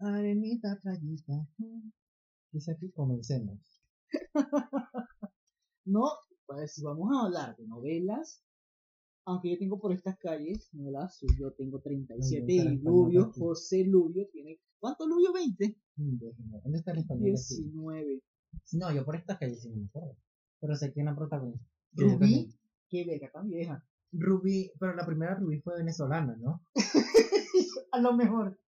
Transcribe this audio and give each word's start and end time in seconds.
Arenita, 0.00 0.78
playita. 0.82 1.46
Dice 2.52 2.72
aquí, 2.72 2.90
comencemos. 2.92 3.80
No, 5.84 6.04
pues 6.44 6.82
vamos 6.82 7.08
a 7.16 7.24
hablar 7.24 7.56
de 7.56 7.66
novelas, 7.66 8.42
aunque 9.24 9.50
yo 9.50 9.58
tengo 9.58 9.80
por 9.80 9.90
estas 9.92 10.18
calles, 10.18 10.68
novelas, 10.74 11.18
yo 11.38 11.50
tengo 11.52 11.80
37 11.80 12.44
Ay, 12.46 12.58
está 12.58 12.70
y 12.70 12.76
Lubio. 12.76 13.32
José 13.32 13.84
Lubio 13.84 14.28
tiene, 14.30 14.60
¿cuánto 14.78 15.06
Lubio? 15.06 15.32
20? 15.32 15.78
Mm, 15.96 16.18
¿Dónde 16.62 16.78
está 16.78 16.92
el 16.92 16.98
español? 16.98 17.30
aquí? 17.30 17.54
19. 17.56 18.22
No, 18.72 18.92
yo 18.92 19.02
por 19.06 19.16
estas 19.16 19.38
calles 19.38 19.62
sí 19.62 19.70
no 19.70 19.76
me 19.76 19.86
acuerdo. 19.86 20.14
Pero 20.60 20.74
sé 20.76 20.92
quién 20.92 21.06
la 21.06 21.16
protagonista. 21.16 21.66
Rubí, 21.92 22.54
qué 22.90 23.06
verga 23.06 23.30
tan 23.32 23.48
vieja. 23.48 23.82
Rubí, 24.12 24.70
pero 24.78 24.94
la 24.94 25.06
primera 25.06 25.36
Rubí 25.36 25.60
fue 25.62 25.78
venezolana, 25.78 26.36
¿no? 26.36 26.62
A 27.92 28.00
lo 28.00 28.12
mejor. 28.14 28.60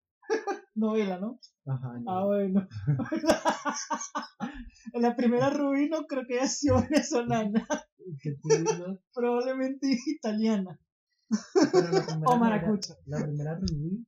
Novela, 0.81 1.19
¿no? 1.19 1.39
Ajá. 1.67 1.99
no. 2.01 2.11
Ah, 2.11 2.25
bueno. 2.25 2.67
la 4.95 5.15
primera 5.15 5.51
Rubí 5.51 5.88
no 5.88 6.07
creo 6.07 6.25
que 6.27 6.38
haya 6.38 6.48
sido 6.48 6.80
venezolana, 6.83 7.66
probablemente 9.15 9.87
italiana. 10.07 10.79
O 11.30 12.15
novela- 12.16 12.38
maracucha. 12.38 12.95
La 13.07 13.23
primera 13.23 13.55
Rubí 13.57 14.05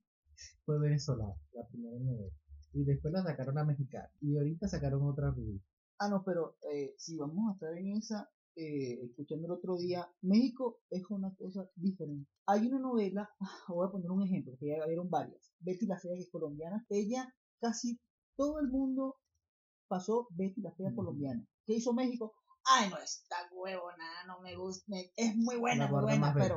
fue 0.65 0.79
venezolana, 0.79 1.35
la 1.53 1.67
primera 1.67 1.97
novela. 1.99 2.33
Y 2.73 2.83
después 2.83 3.13
la 3.13 3.23
sacaron 3.23 3.57
a 3.59 3.63
mexicana. 3.65 4.09
Y 4.19 4.35
ahorita 4.35 4.67
sacaron 4.67 5.03
otra 5.03 5.29
Rubí. 5.29 5.61
Ah, 5.99 6.09
no, 6.09 6.23
pero 6.23 6.57
eh, 6.73 6.95
si 6.97 7.15
vamos 7.17 7.49
a 7.49 7.53
estar 7.53 7.77
en 7.77 7.95
esa, 7.97 8.29
eh, 8.55 8.99
escuchando 9.05 9.47
el 9.47 9.53
otro 9.53 9.77
día, 9.77 10.07
México 10.21 10.79
es 10.89 11.03
una 11.09 11.33
cosa 11.35 11.69
diferente. 11.75 12.29
Hay 12.45 12.67
una 12.67 12.79
novela, 12.79 13.29
voy 13.67 13.87
a 13.87 13.91
poner 13.91 14.11
un 14.11 14.23
ejemplo, 14.23 14.51
porque 14.53 14.67
ya 14.77 14.85
vieron 14.85 15.09
varias. 15.09 15.53
Betty 15.59 15.85
la 15.85 15.99
Fea, 15.99 16.13
que 16.15 16.21
es 16.21 16.29
colombiana. 16.31 16.85
Ella, 16.89 17.33
casi 17.59 17.99
todo 18.35 18.59
el 18.59 18.67
mundo 18.69 19.17
pasó 19.87 20.27
Betty 20.31 20.61
la 20.61 20.71
Fea 20.73 20.93
colombiana. 20.95 21.45
¿Qué 21.65 21.73
hizo 21.75 21.93
México? 21.93 22.33
Ay, 22.65 22.89
no, 22.89 22.97
está 22.97 23.35
huevona, 23.53 24.25
no 24.27 24.39
me 24.41 24.55
gusta, 24.55 24.85
me- 24.87 25.11
es 25.15 25.35
muy 25.35 25.57
buena, 25.57 25.85
muy 25.87 26.01
buena, 26.03 26.27
pero 26.47 26.55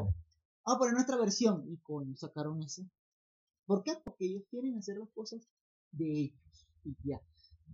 vamos 0.64 0.76
a 0.76 0.78
poner 0.78 0.94
nuestra 0.94 1.16
versión. 1.16 1.64
Y 1.68 1.78
coño, 1.78 2.14
sacaron 2.16 2.62
ese. 2.62 2.88
¿Por 3.66 3.82
qué? 3.82 3.94
Porque 4.04 4.26
ellos 4.26 4.44
quieren 4.50 4.76
hacer 4.78 4.98
las 4.98 5.10
cosas 5.10 5.48
de 5.92 6.06
ellos. 6.20 6.66
Y 6.84 6.96
ya. 7.02 7.20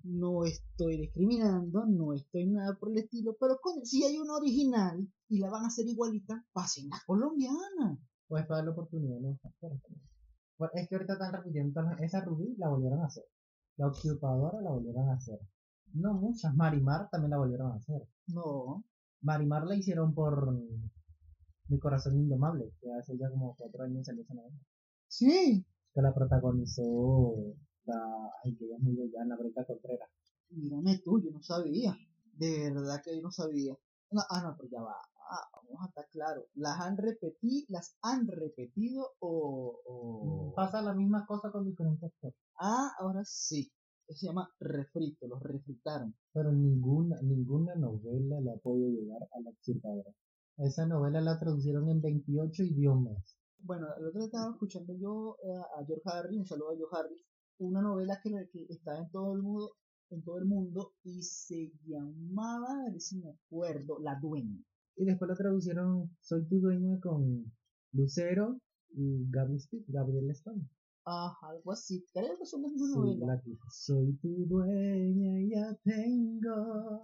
No 0.04 0.44
estoy 0.44 0.96
discriminando, 0.98 1.84
no 1.86 2.12
estoy 2.12 2.46
nada 2.46 2.76
por 2.78 2.90
el 2.90 2.98
estilo, 2.98 3.36
pero 3.38 3.58
coño, 3.62 3.84
si 3.84 4.04
hay 4.04 4.18
una 4.18 4.34
original 4.34 5.08
y 5.28 5.38
la 5.38 5.50
van 5.50 5.64
a 5.64 5.68
hacer 5.68 5.86
igualita, 5.86 6.44
pasen 6.52 6.88
la 6.88 7.00
colombiana. 7.06 7.98
Pues 8.28 8.46
para 8.46 8.64
la 8.64 8.70
oportunidad, 8.72 9.18
¿no? 9.20 9.38
Bueno, 10.58 10.72
Es 10.74 10.88
que 10.88 10.94
ahorita 10.96 11.14
están 11.14 11.32
repitiendo 11.32 11.80
esa 12.00 12.20
Rubí 12.24 12.54
la 12.56 12.68
volvieron 12.68 13.00
a 13.00 13.06
hacer. 13.06 13.24
La 13.76 13.88
ocupadora 13.88 14.60
la 14.60 14.70
volvieron 14.70 15.08
a 15.08 15.14
hacer. 15.14 15.38
No 15.94 16.14
muchas. 16.14 16.54
Marimar 16.54 17.08
también 17.10 17.30
la 17.30 17.38
volvieron 17.38 17.72
a 17.72 17.76
hacer. 17.76 18.02
No, 18.28 18.84
Marimar 19.22 19.64
la 19.66 19.76
hicieron 19.76 20.14
por 20.14 20.52
Mi 21.68 21.78
corazón 21.78 22.16
indomable, 22.16 22.72
que 22.80 22.92
hace 22.92 23.16
ya 23.18 23.30
como 23.30 23.54
cuatro 23.56 23.84
años 23.84 24.04
salió 24.04 24.22
esa 24.22 24.34
novela. 24.34 24.56
sí, 25.08 25.64
Que 25.94 26.02
la 26.02 26.12
protagonizó 26.14 26.82
la. 27.84 28.30
Ay, 28.44 28.56
que 28.56 28.64
ella 28.66 28.76
es 28.76 28.82
muy 28.82 28.94
bella, 28.94 29.24
la 29.24 29.36
Breta 29.36 29.64
Contreras. 29.64 30.10
mírame 30.50 30.98
tú, 31.04 31.20
yo 31.20 31.30
no 31.30 31.42
sabía. 31.42 31.96
De 32.34 32.70
verdad 32.72 33.02
que 33.04 33.16
yo 33.16 33.22
no 33.22 33.30
sabía. 33.30 33.76
No, 34.10 34.22
ah, 34.28 34.42
no, 34.42 34.56
pero 34.56 34.68
ya 34.70 34.82
va. 34.82 34.96
Ah, 35.30 35.48
vamos 35.54 35.82
a 35.82 35.88
estar 35.88 36.08
claros. 36.10 36.44
¿Las 36.54 36.80
han 36.80 36.96
repetido, 36.96 37.66
las 37.70 37.96
han 38.02 38.26
repetido 38.26 39.12
o, 39.20 39.80
o... 39.86 40.52
Pasa 40.54 40.82
la 40.82 40.94
misma 40.94 41.24
cosa 41.26 41.50
con 41.50 41.64
diferentes 41.64 42.04
actores. 42.04 42.36
Ah, 42.58 42.92
ahora 42.98 43.24
sí. 43.24 43.72
Eso 44.08 44.18
se 44.18 44.26
llama 44.26 44.50
refrito, 44.60 45.26
los 45.26 45.42
refritaron. 45.42 46.14
Pero 46.32 46.52
ninguna, 46.52 47.16
ninguna 47.22 47.74
novela 47.76 48.40
le 48.40 48.50
ha 48.50 48.56
podido 48.56 48.90
llegar 48.90 49.22
a 49.22 49.40
la 49.40 49.50
usurpadora. 49.50 50.12
Esa 50.58 50.86
novela 50.86 51.20
la 51.20 51.38
traducieron 51.38 51.88
en 51.88 52.02
28 52.02 52.64
idiomas. 52.64 53.36
Bueno, 53.60 53.86
el 53.96 54.06
otro 54.06 54.20
día 54.20 54.26
estaba 54.26 54.50
escuchando 54.50 54.92
yo 54.94 55.36
eh, 55.44 55.62
a 55.78 55.84
George 55.86 56.02
Harris, 56.04 56.38
un 56.38 56.46
saludo 56.46 56.72
a 56.72 56.76
George 56.76 56.96
Harris, 56.96 57.24
una 57.66 57.82
novela 57.82 58.20
que, 58.22 58.30
que 58.52 58.66
está 58.68 58.98
en 58.98 59.10
todo 59.10 59.34
el 59.34 59.42
mundo, 59.42 59.76
en 60.10 60.22
todo 60.22 60.38
el 60.38 60.44
mundo 60.44 60.94
y 61.04 61.22
se 61.22 61.72
llamaba, 61.84 62.82
a 62.86 62.90
ver 62.90 63.00
si 63.00 63.18
me 63.18 63.30
acuerdo, 63.30 63.98
La 64.00 64.18
Dueña. 64.20 64.62
Y 64.96 65.04
después 65.04 65.28
la 65.28 65.36
traducieron 65.36 66.10
Soy 66.20 66.46
tu 66.46 66.60
dueña 66.60 67.00
con 67.00 67.52
Lucero 67.92 68.58
y 68.90 69.26
Gabriel 69.30 70.30
Stone. 70.30 70.68
Ajá, 71.04 71.48
algo 71.48 71.72
así. 71.72 72.04
Creo 72.12 72.38
que 72.38 72.46
son 72.46 72.62
las 72.62 72.72
mismas 72.72 72.90
Sí, 72.90 72.96
novelas. 72.98 73.28
la 73.28 73.42
Soy 73.70 74.12
tu 74.18 74.46
dueña 74.46 75.40
y 75.40 75.50
ya 75.50 75.74
tengo. 75.82 77.02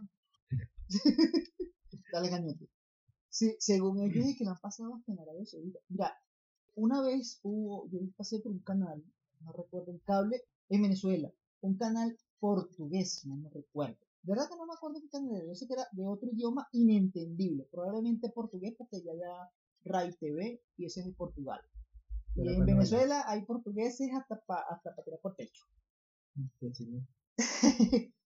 Dale 2.13 2.31
cañote. 2.31 2.69
Sí, 3.31 3.55
según 3.59 4.01
ellos 4.01 4.27
es 4.27 4.37
que 4.39 4.45
la 4.45 4.53
han 4.53 4.61
pasado 4.61 4.95
hasta 4.95 5.13
en 5.13 5.19
Arabia 5.21 5.45
Saudita. 5.47 5.79
Mira, 5.89 6.13
una 6.77 7.03
vez 7.03 7.41
hubo, 7.43 7.89
yo 7.91 7.99
pasé 8.17 8.41
por 8.41 8.53
un 8.53 8.61
canal, 8.61 9.03
no 9.43 9.53
recuerdo 9.53 9.93
el 9.93 10.03
cable, 10.03 10.43
en 10.69 10.82
Venezuela, 10.82 11.32
un 11.60 11.76
canal 11.76 12.16
portugués, 12.41 13.25
no 13.26 13.37
me 13.37 13.50
recuerdo. 13.50 13.99
De 14.22 14.32
verdad 14.32 14.49
que 14.49 14.56
no 14.56 14.66
me 14.66 14.75
acuerdo 14.75 15.00
qué 15.00 15.09
canal 15.09 15.34
era, 15.37 15.47
yo 15.47 15.54
sé 15.54 15.66
que 15.66 15.75
era 15.75 15.87
de 15.93 16.06
otro 16.06 16.28
idioma 16.31 16.69
inentendible, 16.72 17.69
probablemente 17.71 18.31
portugués 18.31 18.75
porque 18.77 19.03
ya 19.03 19.12
había 19.12 19.50
RAI 19.84 20.12
TV 20.16 20.60
y 20.77 20.84
ese 20.84 21.00
es 21.00 21.06
de 21.06 21.12
Portugal. 21.12 21.60
Pero 22.34 22.50
y 22.50 22.54
en 22.54 22.59
bueno, 22.59 22.77
Venezuela 22.77 23.25
hay 23.27 23.44
portugueses 23.44 24.10
hasta 24.12 24.41
para 24.41 24.62
hasta 24.71 24.94
pa 24.94 25.03
tirar 25.03 25.21
por 25.21 25.34
techo. 25.34 25.65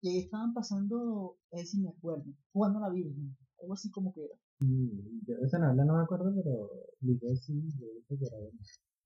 Y 0.03 0.09
ahí 0.09 0.19
estaban 0.25 0.55
pasando, 0.55 1.37
eh, 1.51 1.65
si 1.67 1.81
me 1.81 1.91
acuerdo, 1.91 2.25
jugando 2.53 2.79
a 2.79 2.89
la 2.89 2.91
Virgen, 2.91 3.37
algo 3.61 3.75
así 3.75 3.91
como 3.91 4.13
que 4.15 4.25
era. 4.25 4.35
Y 4.61 5.25
yo 5.27 5.37
esa 5.43 5.59
novela 5.59 5.85
no 5.85 5.97
me 5.97 6.03
acuerdo, 6.03 6.33
pero 6.35 6.71
dije 7.01 7.37
sí, 7.37 7.61
yo 7.79 7.87
dije 7.95 8.19
que 8.19 8.27
era 8.27 8.39
buena. 8.39 8.59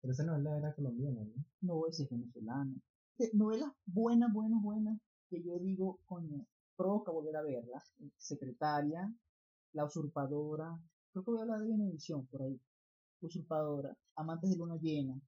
Pero 0.04 0.12
esa 0.12 0.24
novela 0.24 0.58
era 0.58 0.74
colombiana, 0.74 1.22
¿no? 1.24 1.44
no 1.62 1.86
ese 1.86 2.02
es 2.02 2.10
venezolano. 2.10 2.74
Eh, 3.18 3.30
novelas 3.32 3.72
buenas, 3.86 4.30
buenas, 4.34 4.62
buenas, 4.62 5.00
que 5.30 5.42
yo 5.42 5.58
digo, 5.58 5.98
coño, 6.04 6.44
provoca 6.76 7.10
volver 7.10 7.36
a 7.36 7.42
verlas. 7.42 7.90
Secretaria, 8.18 9.10
La 9.72 9.86
Usurpadora, 9.86 10.78
creo 11.10 11.24
que 11.24 11.30
voy 11.30 11.40
a 11.40 11.42
hablar 11.44 11.62
de 11.62 11.68
Benevisión 11.70 12.26
por 12.26 12.42
ahí. 12.42 12.60
Usurpadora, 13.22 13.96
Amantes 14.16 14.50
de 14.50 14.56
Luna 14.58 14.76
Llena, 14.76 15.18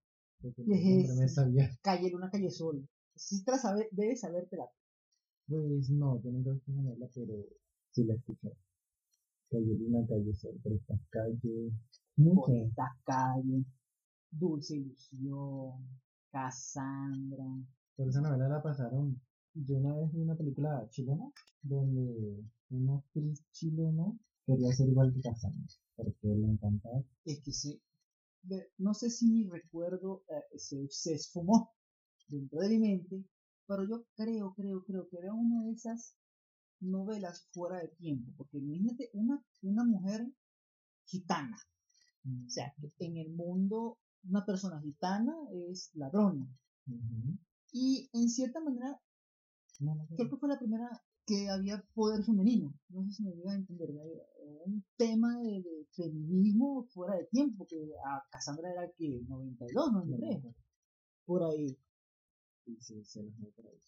Porque 0.43 0.63
¿Qué 0.63 1.01
es. 1.01 1.81
Calle 1.81 2.11
Luna, 2.11 2.29
Calle 2.31 2.51
Sol. 2.51 2.87
Si 3.15 3.43
te 3.45 3.53
la 3.53 3.75
debes 3.93 4.21
sabértela. 4.21 4.69
Pues 5.49 5.89
no, 5.89 6.21
yo 6.23 6.33
no 6.33 6.43
creo 6.43 6.61
que 6.67 6.73
novela, 6.73 7.09
pero 7.15 7.33
sí 7.93 8.05
la 8.05 8.13
escuché. 8.13 8.53
Calle 9.51 9.75
Luna, 9.79 10.07
Calle 10.07 10.35
Sol, 10.35 10.55
por 10.63 10.75
estas 10.75 11.01
calles. 11.09 11.73
Por 12.15 12.25
Muchas. 12.25 12.57
estas 12.69 12.91
calles, 13.05 13.65
Dulce 14.39 14.77
Ilusión, 14.77 15.89
Cassandra. 16.31 17.47
Por 17.97 18.09
esa 18.09 18.21
novela 18.21 18.49
la 18.49 18.63
pasaron. 18.63 19.21
Yo 19.55 19.77
una 19.77 19.97
vez 19.97 20.13
vi 20.13 20.21
una 20.21 20.37
película 20.37 20.87
chilena 20.91 21.33
donde 21.63 22.45
una 22.71 22.97
actriz 22.97 23.43
chilena 23.53 24.05
quería 24.45 24.73
ser 24.73 24.89
igual 24.89 25.13
que 25.15 25.23
Cassandra, 25.23 25.67
porque 25.97 26.29
le 26.29 26.47
encantaba. 26.47 27.03
es 27.25 27.41
que 27.43 27.53
se, 27.53 27.81
no 28.79 28.93
sé 28.93 29.11
si 29.11 29.27
mi 29.27 29.49
recuerdo 29.49 30.25
eh, 30.29 30.59
se, 30.59 30.87
se 30.91 31.15
esfumó 31.15 31.73
dentro 32.29 32.61
de 32.61 32.69
mi 32.69 32.79
mente, 32.79 33.25
pero 33.67 33.89
yo 33.89 34.05
creo, 34.15 34.55
creo, 34.55 34.85
creo 34.85 35.09
que 35.09 35.19
era 35.19 35.33
una 35.33 35.65
de 35.65 35.73
esas 35.73 36.15
novelas 36.81 37.49
fuera 37.53 37.79
de 37.79 37.89
tiempo, 37.89 38.33
porque 38.37 38.59
imagínate 38.59 39.11
una, 39.15 39.43
una 39.63 39.85
mujer 39.85 40.27
gitana, 41.07 41.57
o 42.25 42.51
sea, 42.51 42.75
que 42.79 42.93
en 42.99 43.17
el 43.17 43.31
mundo 43.33 43.99
una 44.29 44.45
persona 44.45 44.81
gitana 44.81 45.35
es 45.71 45.91
ladrona, 45.95 46.47
y 47.73 48.09
en 48.13 48.29
cierta 48.29 48.61
manera 48.61 49.01
No, 49.81 49.95
no 49.95 50.07
creo 50.07 50.31
que 50.31 50.37
fue 50.37 50.49
la 50.49 50.59
primera 50.59 50.89
que 51.27 51.49
había 51.51 51.85
poder 51.95 52.23
femenino. 52.25 52.73
No 52.89 53.03
sé 53.05 53.11
si 53.17 53.23
me 53.25 53.33
voy 53.35 53.53
a 53.53 53.57
entender. 53.57 53.91
Era 53.91 54.63
un 54.65 54.85
tema 54.97 55.39
de, 55.41 55.61
de 55.61 55.87
feminismo 55.93 56.87
fuera 56.95 57.17
de 57.17 57.27
tiempo, 57.27 57.67
que 57.67 57.77
a 58.07 58.23
Cassandra 58.31 58.71
era 58.71 58.91
que 58.97 59.23
92, 59.29 59.93
93, 59.93 60.55
por 61.27 61.43
ahí. 61.43 61.77
Sí, 62.65 62.79
sí, 62.81 63.05
se 63.05 63.23
los 63.25 63.37
voy 63.39 63.51
por 63.51 63.67
ahí. 63.67 63.79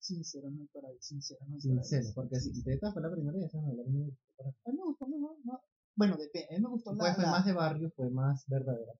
Sincero, 0.00 0.50
no 0.50 0.66
por 0.72 0.84
ahí, 0.84 0.98
sincero, 1.00 1.40
no 1.46 1.54
ahí. 1.54 1.60
Sincero, 1.60 2.08
porque 2.14 2.38
si 2.40 2.62
Teta 2.62 2.92
fue 2.92 3.00
la 3.02 3.10
primera 3.10 3.38
y 3.38 3.44
esa 3.44 3.58
a 3.58 3.62
mí 3.62 3.72
me 3.72 4.04
gustó. 4.06 4.20
para- 4.36 4.50
A 4.50 4.70
mí 4.70 4.76
me 4.76 4.84
gustó 4.84 5.06
mejor, 5.06 5.36
no. 5.44 5.60
Bueno, 5.96 6.16
depende, 6.18 6.48
a 6.50 6.58
mí 6.58 6.62
me 6.64 6.68
gustó 6.70 6.92
la, 6.92 6.98
Pues 6.98 7.14
fue 7.14 7.24
más 7.24 7.46
de 7.46 7.52
barrio, 7.52 7.90
fue 7.96 8.10
más 8.10 8.44
verdadera. 8.48 8.92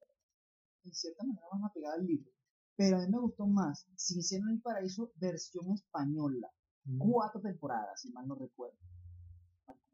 En 0.85 0.95
cierta 0.95 1.25
manera 1.25 1.47
más 1.53 1.71
apegada 1.71 1.95
al 1.97 2.07
libro. 2.07 2.31
Pero 2.77 2.97
a 2.99 3.01
mí 3.01 3.09
me 3.11 3.21
gustó 3.21 3.47
más 3.47 3.87
Sincero 3.97 4.45
en 4.49 4.57
el 4.57 4.63
Paraíso, 4.63 5.13
versión 5.17 5.73
española. 5.73 6.51
Cuatro 6.99 7.41
temporadas, 7.41 8.01
si 8.01 8.11
mal 8.13 8.27
no 8.29 8.35
recuerdo. 8.37 8.79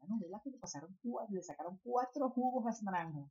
Una 0.01 0.15
novela 0.15 0.41
que 0.43 0.51
le 0.51 0.57
pasaron 0.57 0.97
cuatro, 1.03 1.35
le 1.35 1.43
sacaron 1.43 1.79
cuatro 1.83 2.29
jugos 2.31 2.65
a 2.67 2.71
esa 2.71 2.83
naranja. 2.85 3.29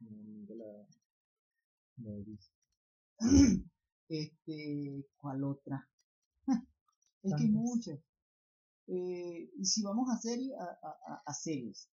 No, 0.00 0.86
no, 1.98 2.24
no. 2.24 2.38
Este, 4.08 5.04
¿cuál 5.16 5.42
otra? 5.44 5.88
es 7.22 7.34
que 7.36 7.44
hay 7.44 7.50
muchas. 7.50 7.98
Eh, 8.88 9.50
y 9.56 9.64
si 9.66 9.82
vamos 9.82 10.08
a 10.10 10.18
series, 10.18 10.52
a, 10.58 10.64
a, 10.64 11.14
a- 11.14 11.22
a 11.26 11.34
series, 11.34 11.88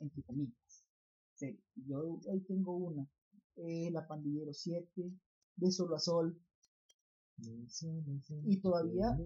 entre 0.00 0.22
comillas, 0.24 0.56
series. 1.36 1.60
Yo 1.86 2.18
hoy 2.26 2.40
tengo 2.46 2.76
una, 2.76 3.08
eh, 3.56 3.90
La 3.90 4.06
Pandillero 4.06 4.52
7, 4.52 5.12
De 5.56 5.70
Sol 5.70 5.94
a 5.94 5.98
Sol, 5.98 6.38
y 8.44 8.60
todavía 8.60 9.16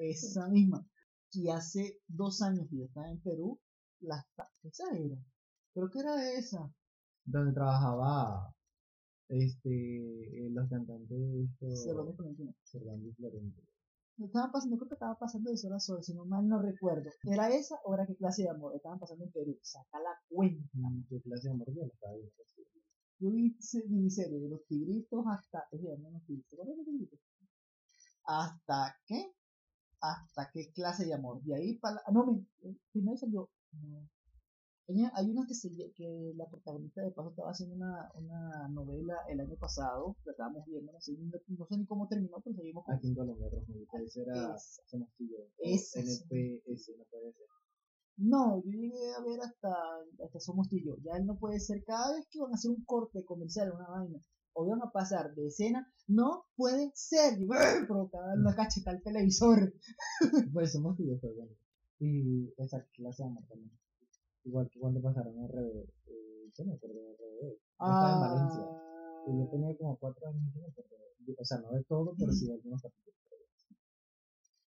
esa 0.00 0.48
misma, 0.48 0.86
y 1.32 1.48
hace 1.50 2.00
dos 2.08 2.40
años 2.42 2.68
que 2.70 2.78
yo 2.78 2.84
estaba 2.86 3.10
en 3.10 3.20
Perú, 3.20 3.60
la, 4.00 4.26
esa 4.62 4.84
era, 4.96 5.18
creo 5.74 5.90
que 5.90 5.98
era 5.98 6.32
esa, 6.32 6.74
Donde 7.24 7.52
trabajaba 7.52 8.54
este, 9.28 10.48
los 10.50 10.68
cantantes 10.68 11.50
Cervantes 11.58 12.16
Florentino. 12.16 12.54
Cervantes 12.64 13.16
Florentino. 13.16 13.71
Estaban 14.18 14.50
pasando, 14.52 14.78
creo 14.78 14.88
que 14.88 14.94
estaba 14.94 15.18
pasando 15.18 15.50
de 15.50 15.56
Sol 15.58 15.72
a 15.74 15.78
Sol, 15.80 16.02
si 16.02 16.14
no 16.14 16.24
mal 16.24 16.48
no 16.48 16.62
recuerdo. 16.62 17.10
¿Era 17.24 17.50
esa 17.50 17.76
o 17.84 17.92
era 17.94 18.06
qué 18.06 18.16
clase 18.16 18.42
de 18.44 18.48
amor? 18.50 18.74
Estaban 18.74 18.98
pasando 18.98 19.24
en 19.24 19.30
Perú, 19.32 19.58
saca 19.62 19.98
la 20.00 20.18
cuenta. 20.30 20.64
Mm, 20.72 21.02
¿Qué 21.10 21.20
clase 21.20 21.48
de 21.48 21.54
amor 21.54 21.66
yo 21.74 21.82
la 21.82 21.88
estaba 21.88 22.14
viendo? 22.14 22.32
Yo 23.20 23.30
vi 23.30 23.56
se- 23.60 23.86
miniserie 23.88 24.40
de 24.40 24.48
los 24.48 24.64
tigritos 24.66 25.24
hasta. 25.26 25.66
¿qué 25.70 25.78
se 25.78 25.84
llaman 25.88 26.12
los 26.14 26.24
tigritos? 26.24 26.56
¿Cuáles 26.56 26.76
son 26.76 26.78
los 26.78 26.86
tigritos? 26.86 27.20
¿Hasta 28.26 28.96
qué? 29.06 29.32
¿Hasta 30.00 30.50
qué 30.52 30.72
clase 30.72 31.06
de 31.06 31.14
amor? 31.14 31.42
De 31.42 31.54
ahí 31.56 31.78
para. 31.78 31.98
Ah, 32.06 32.12
no, 32.12 32.26
me, 32.26 32.44
primero 32.92 33.16
salió. 33.18 33.50
No. 33.82 34.08
Ella- 34.88 35.12
hay 35.14 35.30
una 35.30 35.46
que, 35.46 35.54
se, 35.54 35.68
que 35.94 36.32
la 36.36 36.46
protagonista 36.46 37.02
de 37.02 37.12
paso 37.12 37.30
estaba 37.30 37.50
haciendo 37.50 37.76
una, 37.76 38.10
una 38.14 38.68
novela 38.68 39.14
el 39.28 39.40
año 39.40 39.56
pasado, 39.56 40.16
la 40.24 40.32
estábamos 40.32 40.66
viendo, 40.66 40.92
no 40.92 41.00
sé, 41.00 41.12
no, 41.18 41.66
sé 41.66 41.78
ni 41.78 41.86
cómo 41.86 42.08
terminó, 42.08 42.40
pero 42.42 42.56
seguimos 42.56 42.84
con 42.84 42.94
Aquí 42.94 43.08
en 43.08 43.14
Colombia, 43.14 43.46
era 43.46 44.54
Esa. 44.54 44.82
Tío. 45.16 45.38
Esa, 45.58 46.00
NPS, 46.00 46.96
no 46.98 47.04
puede 47.10 47.32
ser. 47.32 47.46
No, 48.16 48.62
yo 48.64 48.70
llegué 48.70 49.14
a 49.16 49.20
ver 49.24 49.40
hasta, 49.40 49.72
hasta 50.24 50.40
Somos 50.40 50.68
tú 50.68 50.76
y 50.76 50.84
yo. 50.84 50.96
Ya 51.02 51.16
él 51.16 51.26
no 51.26 51.38
puede 51.38 51.58
ser. 51.60 51.82
Cada 51.84 52.12
vez 52.14 52.26
que 52.30 52.40
van 52.40 52.52
a 52.52 52.54
hacer 52.54 52.70
un 52.70 52.84
corte 52.84 53.24
comercial, 53.24 53.72
una 53.72 53.88
vaina, 53.88 54.20
o 54.52 54.66
van 54.66 54.82
a 54.82 54.90
pasar 54.92 55.34
de 55.34 55.46
escena, 55.46 55.90
no 56.06 56.44
puede 56.56 56.90
ser. 56.94 57.40
Y 57.40 57.46
provocaba 57.86 58.34
una 58.34 58.54
cacheta 58.54 58.90
al 58.90 59.02
televisor. 59.02 59.72
Pues 60.52 60.72
Somos 60.72 60.96
Tío 60.96 61.18
fue 61.18 61.32
bueno. 61.32 61.52
Y 62.00 62.52
esa 62.58 62.84
clase 62.92 63.22
de 63.22 63.28
amor 63.28 63.44
también. 63.48 63.72
Igual 64.44 64.68
que 64.70 64.80
cuando 64.80 65.00
pasaron 65.00 65.34
RBD. 65.48 65.78
Eh, 66.06 66.50
yo 66.56 66.64
me 66.64 66.74
acuerdo 66.74 66.96
de 67.00 67.14
RBD. 67.14 67.42
Yo 67.42 67.56
estaba 67.78 68.12
en 68.14 68.20
Valencia. 68.20 68.64
Y 69.26 69.38
yo 69.38 69.48
tenía 69.50 69.76
como 69.76 69.96
cuatro 69.98 70.28
años. 70.28 70.52
yo 70.54 70.60
me 70.60 70.66
acuerdo. 70.68 70.90
Yo- 71.26 71.34
O 71.38 71.44
sea, 71.44 71.58
no 71.58 71.70
de 71.70 71.84
todo, 71.84 72.14
pero 72.18 72.32
sí 72.32 72.46
de 72.46 72.54
algunos 72.54 72.82
capítulos. 72.82 73.12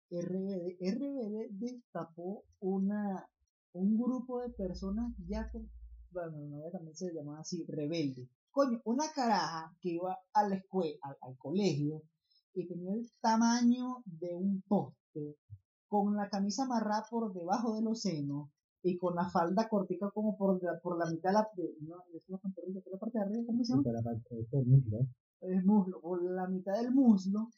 RBD, 0.10 0.78
RBD 0.80 1.50
destapó 1.52 2.44
una, 2.60 3.28
un 3.74 3.98
grupo 3.98 4.40
de 4.42 4.50
personas 4.52 5.14
ya 5.28 5.50
con, 5.52 5.70
bueno, 6.12 6.38
mi 6.38 6.48
novia 6.48 6.72
también 6.72 6.96
se 6.96 7.12
llamaba 7.14 7.40
así, 7.40 7.66
rebelde. 7.68 8.30
Coño, 8.52 8.80
una 8.86 9.12
caraja 9.14 9.76
que 9.82 9.90
iba 9.90 10.18
a 10.34 10.48
la 10.48 10.56
escuela, 10.56 10.98
al, 11.02 11.18
al 11.22 11.38
colegio, 11.38 12.04
y 12.54 12.68
tenía 12.68 12.94
el 12.94 13.12
tamaño 13.20 14.04
de 14.06 14.34
un 14.34 14.62
poste, 14.62 15.36
con 15.90 16.16
la 16.16 16.30
camisa 16.30 16.64
amarrada 16.64 17.04
por 17.10 17.34
debajo 17.34 17.76
de 17.76 17.82
los 17.82 18.02
senos, 18.02 18.50
y 18.88 18.98
con 18.98 19.16
la 19.16 19.28
falda 19.30 19.68
cortica 19.68 20.12
como 20.12 20.38
por, 20.38 20.62
la- 20.64 20.80
por 20.80 20.98
la 20.98 21.10
mitad 21.12 21.30
de 21.32 21.34
la, 21.34 21.48
de, 21.58 21.76
no, 21.82 21.96
es 22.14 22.22
la 22.28 22.38
pantorrilla, 22.38 22.82
la 22.92 22.98
parte 23.00 23.18
de 23.18 23.24
arriba, 23.26 23.44
¿cómo 23.48 23.64
se 23.64 23.66
Sí, 23.66 23.72
llama? 23.84 23.84
todo 24.52 24.62
el 24.62 24.68
muslo. 24.68 24.98
el 25.42 25.66
muslo, 25.66 26.02
por 26.02 26.24
la 26.24 26.48
mitad 26.48 26.74
del 26.80 26.92
muslo, 26.94 27.50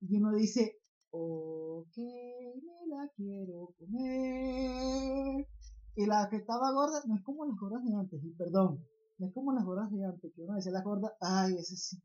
y 0.00 0.16
uno 0.16 0.32
dice, 0.34 0.78
ok, 1.10 1.96
me 1.96 2.86
la 2.88 3.08
quiero 3.16 3.74
comer. 3.78 5.46
Y 5.94 6.06
la 6.06 6.28
que 6.30 6.36
estaba 6.36 6.72
gorda, 6.72 7.00
no 7.06 7.14
es 7.16 7.22
como 7.22 7.44
las 7.46 7.56
gordas 7.58 7.84
de 7.84 7.94
antes, 7.94 8.24
y 8.24 8.30
perdón, 8.30 8.84
no 9.18 9.26
es 9.28 9.32
como 9.34 9.52
las 9.52 9.64
gordas 9.64 9.90
de 9.92 10.04
antes, 10.04 10.32
que 10.34 10.42
uno 10.42 10.54
decía 10.56 10.72
la 10.72 10.82
gorda, 10.82 11.12
ay, 11.20 11.54
ese 11.58 11.76
sí, 11.76 11.96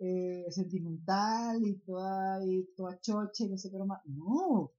eh, 0.00 0.46
sentimental 0.50 1.62
y 1.64 1.76
toda, 1.80 2.44
y 2.46 2.64
toda 2.76 2.98
chocha 3.00 3.44
y 3.44 3.48
no 3.50 3.58
sé 3.58 3.70
qué 3.70 3.78
más. 3.84 4.00
No, 4.06 4.70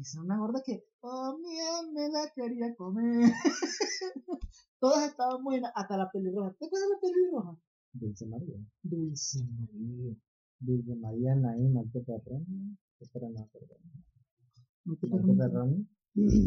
es 0.00 0.14
una 0.16 0.38
gorda 0.38 0.62
que 0.64 0.84
también 1.00 1.92
me 1.94 2.08
la 2.08 2.30
quería 2.34 2.74
comer. 2.76 3.30
Todas 4.80 5.10
estaban 5.10 5.42
buenas, 5.44 5.72
hasta 5.74 5.96
la 5.96 6.10
pelirroja. 6.10 6.54
¿Te 6.58 6.66
acuerdas 6.66 6.88
de 6.88 6.94
la 6.94 7.00
pelirroja? 7.00 7.58
Dulce 7.92 8.26
María. 8.26 8.56
Dulce 8.82 9.38
María. 9.44 10.14
Dulce 10.60 10.94
María, 10.96 11.34
Naim, 11.36 11.72
Malte 11.72 12.00
Perroni. 12.00 12.76
Espera, 13.00 13.28
no, 13.30 13.48
perdón. 13.52 13.78
Malte 14.84 15.06
Perroni. 15.38 15.86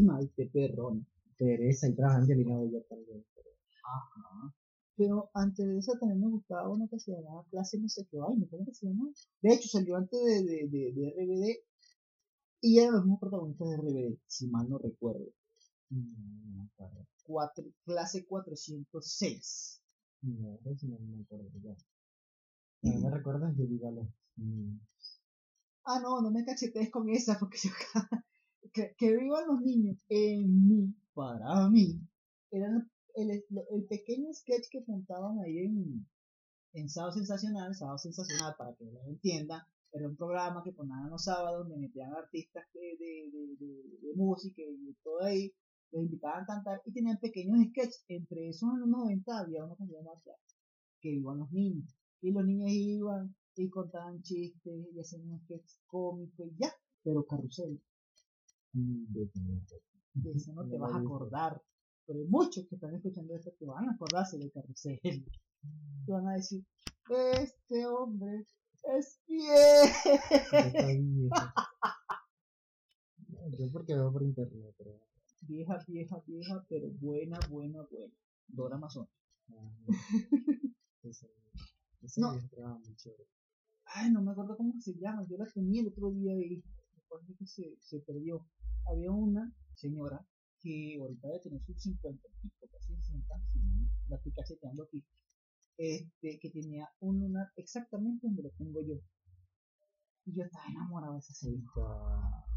Maite 0.04 0.50
Perroni. 0.52 1.06
Teresa 1.38 1.88
y 1.88 1.94
trabaja 1.94 2.18
Angelina 2.18 2.56
Boyer 2.56 2.84
también. 2.88 3.24
pero- 3.34 3.50
Ajá. 3.84 4.54
Pero 4.96 5.30
antes 5.34 5.64
de 5.66 5.78
eso 5.78 5.92
también 6.00 6.20
me 6.20 6.28
gustaba 6.28 6.68
una 6.68 6.88
que 6.88 6.98
se 6.98 7.12
llamaba 7.12 7.44
Clase 7.50 7.78
no 7.78 7.88
sé 7.88 8.04
qué 8.10 8.18
vaina, 8.18 8.44
¿cómo 8.50 8.64
que 8.64 8.74
se 8.74 8.86
llama? 8.88 9.08
De 9.42 9.54
hecho, 9.54 9.68
salió 9.68 9.94
antes 9.96 10.18
de, 10.20 10.42
de, 10.42 10.68
de, 10.68 10.92
de 10.92 11.10
RBD 11.24 11.46
y 12.60 12.78
eran 12.78 12.94
los 12.94 13.02
mismos 13.04 13.20
protagonistas 13.20 13.68
de 13.68 13.76
RBD, 13.76 14.18
si 14.26 14.48
mal 14.48 14.68
no 14.68 14.78
recuerdo. 14.78 15.26
No, 15.90 16.00
no 16.00 16.62
me 16.62 16.64
acuerdo. 16.64 17.06
Cuatro, 17.22 17.64
clase 17.84 18.26
406. 18.26 19.82
No, 20.22 20.58
sí 20.76 20.88
no 20.88 20.98
me 20.98 21.22
acuerdo 21.22 21.50
ya. 21.62 21.76
No 22.82 23.00
me 23.00 23.10
recuerdas 23.10 23.56
de 23.56 23.66
Dígalo. 23.66 24.08
Mm. 24.36 24.78
Ah, 25.84 26.00
no, 26.00 26.20
no 26.20 26.30
me 26.30 26.44
cachetees 26.44 26.90
con 26.90 27.08
esa 27.08 27.38
porque 27.38 27.58
yo 27.62 27.70
que, 28.72 28.94
que 28.96 29.16
vivan 29.16 29.46
los 29.48 29.60
niños 29.62 29.96
en 30.08 30.68
mí, 30.68 30.94
para 31.14 31.68
mí. 31.68 32.00
Eran 32.50 32.90
el, 33.14 33.30
el, 33.30 33.44
el 33.70 33.84
pequeño 33.86 34.32
sketch 34.32 34.68
que 34.70 34.84
montaban 34.86 35.38
ahí 35.40 35.58
en, 35.58 36.06
en 36.74 36.88
Sábado 36.88 37.12
Sensacional, 37.12 37.74
Sábado 37.74 37.98
Sensacional, 37.98 38.54
para 38.58 38.74
que 38.74 38.84
lo 38.84 39.02
entiendan, 39.06 39.62
era 39.92 40.08
un 40.08 40.16
programa 40.16 40.62
que 40.62 40.72
ponían 40.72 41.10
los 41.10 41.24
sábados 41.24 41.66
donde 41.66 41.86
metían 41.86 42.12
artistas 42.12 42.64
de, 42.74 42.96
de, 42.98 43.56
de, 43.58 44.14
música 44.14 44.62
y 44.62 44.94
todo 45.02 45.22
ahí, 45.22 45.52
los 45.92 46.02
invitaban 46.02 46.42
a 46.42 46.46
cantar 46.46 46.82
y 46.84 46.92
tenían 46.92 47.18
pequeños 47.18 47.58
sketches. 47.70 48.04
Entre 48.08 48.48
esos 48.48 48.68
en 48.74 48.80
los 48.80 48.88
90 48.88 49.38
había 49.38 49.64
uno 49.64 49.76
que 49.76 49.86
se 49.86 49.92
llamaba 49.92 50.20
que 51.00 51.10
iban 51.10 51.38
los 51.38 51.50
niños. 51.52 51.96
Y 52.20 52.32
los 52.32 52.44
niños 52.44 52.70
iban 52.70 53.34
y 53.56 53.70
contaban 53.70 54.22
chistes 54.22 54.86
y 54.92 55.00
hacían 55.00 55.30
un 55.30 55.40
sketch 55.40 55.70
cómico 55.86 56.44
y 56.44 56.54
ya, 56.58 56.72
pero 57.02 57.24
carrusel. 57.24 57.80
De 58.72 59.30
me 59.34 60.30
eso 60.32 60.52
no 60.52 60.68
te 60.68 60.76
vas 60.76 60.92
a 60.92 60.98
acordar. 60.98 61.62
Pero 62.06 62.20
hay 62.20 62.26
muchos 62.26 62.66
que 62.68 62.74
están 62.74 62.94
escuchando 62.94 63.34
esto 63.34 63.52
que 63.58 63.66
van 63.66 63.88
a 63.88 63.92
acordarse 63.92 64.38
del 64.38 64.52
carrusel. 64.52 65.00
Te 66.06 66.12
van 66.12 66.28
a 66.28 66.34
decir, 66.34 66.64
este 67.10 67.86
hombre 67.86 68.46
es 68.82 69.20
bien. 69.26 69.88
Yo. 71.22 71.28
No, 73.28 73.50
Yo 73.58 73.72
porque 73.72 73.94
veo 73.94 74.12
por 74.12 74.22
internet, 74.22 74.74
pero. 74.78 75.00
vieja, 75.42 75.78
vieja, 75.86 76.22
vieja, 76.26 76.64
pero 76.68 76.88
buena, 77.00 77.38
buena, 77.50 77.82
buena. 77.90 78.14
Dora 78.48 78.76
Amazon. 78.76 79.08
Ese, 81.02 81.28
ese 82.02 82.20
No. 82.20 82.32
muy 82.32 82.94
chévere. 82.96 83.26
Ay, 83.84 84.10
no 84.10 84.22
me 84.22 84.32
acuerdo 84.32 84.56
cómo 84.56 84.72
se 84.80 84.94
llama. 84.94 85.26
Yo 85.28 85.36
la 85.38 85.46
tenía 85.46 85.80
el 85.82 85.88
otro 85.88 86.10
día 86.10 86.34
y 86.34 86.62
después 86.94 87.26
de 87.26 87.34
que 87.36 87.46
se, 87.46 87.76
se 87.80 88.00
perdió. 88.00 88.46
Había 88.86 89.10
una 89.10 89.52
señora 89.74 90.26
que 90.60 90.96
ahorita 91.00 91.28
debe 91.28 91.40
tener 91.40 91.62
sus 91.64 91.80
50 91.82 92.26
y 92.26 92.48
pico, 92.48 92.66
casi 92.72 92.94
60, 92.96 93.34
si 93.52 93.58
no, 93.60 93.88
la 94.08 94.16
estoy 94.16 94.32
cacheteando 94.32 94.82
aquí. 94.84 95.04
Este, 95.78 96.40
que 96.40 96.50
tenía 96.50 96.88
un 96.98 97.20
lunar 97.20 97.52
exactamente 97.54 98.26
donde 98.26 98.42
lo 98.42 98.50
tengo 98.50 98.80
yo. 98.82 99.00
Y 100.26 100.34
yo 100.34 100.42
estaba 100.42 100.66
enamorado 100.68 101.14
de 101.14 101.18
esa. 101.20 101.32
Esta. 101.32 102.48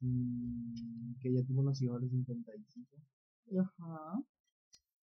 Mm, 0.00 1.18
que 1.20 1.28
ella 1.28 1.46
tuvo 1.46 1.62
hijos 1.62 1.96
a 1.96 2.00
los 2.00 2.10
55. 2.10 2.96
Y, 3.46 3.58
Ajá. 3.58 4.24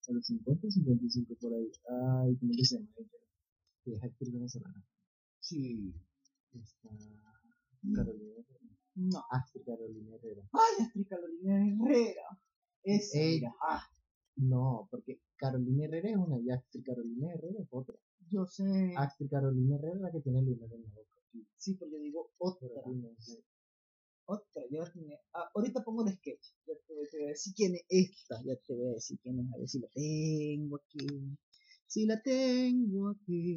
A 0.07 0.11
los 0.11 0.25
50, 0.25 0.69
55 0.69 1.35
por 1.39 1.53
ahí. 1.53 1.71
Ay, 1.87 2.35
¿cómo 2.37 2.51
que 2.57 2.65
se 2.65 2.77
llama 2.77 2.89
ella? 2.97 3.09
Que 3.83 3.93
es 3.93 4.03
actriz 4.03 4.33
venezolana. 4.33 4.83
Sí. 5.39 5.93
Esta. 6.51 6.89
Carolina 7.93 8.33
Herrera. 8.39 8.75
No. 8.95 9.23
Astrid 9.29 9.61
Carolina 9.65 10.15
Herrera. 10.15 10.43
Ay, 10.51 10.85
Astrid 10.85 11.07
Carolina 11.07 11.67
Herrera. 11.67 12.39
Es 12.83 13.13
ella. 13.13 13.53
Ah, 13.61 13.83
No, 14.35 14.87
porque 14.91 15.19
Carolina 15.35 15.85
Herrera 15.85 16.09
es 16.09 16.17
una 16.17 16.39
y 16.39 16.49
Astrid 16.49 16.83
Carolina 16.83 17.31
Herrera 17.33 17.59
es 17.61 17.67
otra. 17.69 17.95
yo 18.29 18.45
sé. 18.45 18.93
Astrid 18.97 19.29
Carolina 19.29 19.75
Herrera 19.75 19.95
es 19.95 20.01
la 20.01 20.11
que 20.11 20.21
tiene 20.21 20.39
el 20.39 20.45
lunar 20.45 20.71
en 20.73 20.81
la 20.83 20.89
boca. 20.89 21.21
Sí, 21.31 21.45
Sí, 21.57 21.73
porque 21.75 21.93
yo 21.95 21.99
digo 21.99 22.31
otra. 22.37 22.67
Otra, 24.25 24.63
yo. 24.71 24.83
Ah, 25.33 25.49
ahorita 25.53 25.83
pongo 25.83 26.05
el 26.07 26.13
sketch. 26.13 26.53
Ya 26.65 26.73
te, 26.87 26.93
voy- 26.93 27.07
te 27.09 27.17
voy 27.17 27.25
a 27.27 27.29
decir 27.29 27.53
quién 27.55 27.75
es 27.75 27.83
esta. 27.89 28.41
Ya 28.45 28.55
te 28.55 28.73
voy 28.73 28.87
a 28.87 28.93
decir 28.93 29.19
quién 29.21 29.39
es. 29.39 29.53
A 29.53 29.57
ver 29.57 29.67
si 29.69 29.79
la 29.79 29.87
tengo 29.93 30.77
aquí. 30.77 31.37
Si 31.87 32.05
la 32.05 32.21
tengo 32.21 33.09
aquí. 33.09 33.55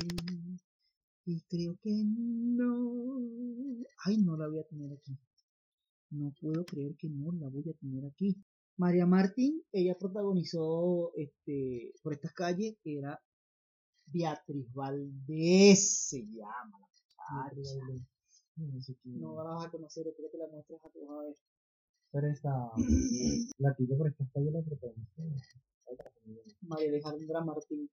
Y 1.25 1.41
creo 1.43 1.77
que 1.83 1.91
no. 2.05 3.21
Ay, 4.05 4.19
no 4.19 4.37
la 4.37 4.49
voy 4.49 4.59
a 4.59 4.65
tener 4.65 4.93
aquí. 4.93 5.17
No 6.11 6.33
puedo 6.41 6.65
creer 6.65 6.97
que 6.97 7.09
no 7.09 7.33
la 7.33 7.49
voy 7.49 7.69
a 7.69 7.73
tener 7.75 8.05
aquí. 8.07 8.37
María 8.77 9.07
Martín, 9.07 9.63
ella 9.73 9.97
protagonizó 9.99 11.13
este 11.15 11.95
por 12.03 12.13
estas 12.13 12.33
calles, 12.33 12.77
era 12.85 13.19
Beatriz 14.07 14.73
Valdés, 14.73 16.09
se 16.09 16.27
llama 16.27 16.79
la 16.79 16.89
muchacha. 16.89 18.05
No 18.57 18.81
sé. 18.81 18.97
No 19.05 19.43
la 19.43 19.51
vas 19.51 19.67
a 19.67 19.71
conocer, 19.71 20.07
espero 20.07 20.31
que 20.31 20.39
la 20.39 20.49
muestres 20.49 20.85
a 20.85 20.91
tu 20.91 21.11
a 21.11 21.23
ver. 21.23 21.37
Pero 22.13 22.27
esta. 22.29 22.51
la 23.59 23.75
por 23.75 24.09
esta 24.09 24.25
calle 24.33 24.51
la 24.51 24.63
familia. 24.63 25.07
María 26.63 26.89
Alejandra 26.89 27.45
Martín. 27.45 27.91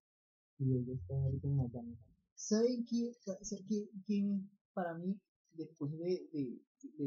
Y 0.59 0.77
ella 0.77 0.93
está 0.93 1.15
ahorita 1.15 1.47
en 1.47 1.55
Miami. 1.55 1.97
¿Saben 2.35 2.83
quién, 2.83 3.13
saben 3.41 3.65
quién, 3.67 3.89
quién 4.05 4.49
para 4.73 4.95
mí, 4.95 5.19
después 5.51 5.91
de, 5.91 6.27
de, 6.31 6.61
de, 6.97 7.05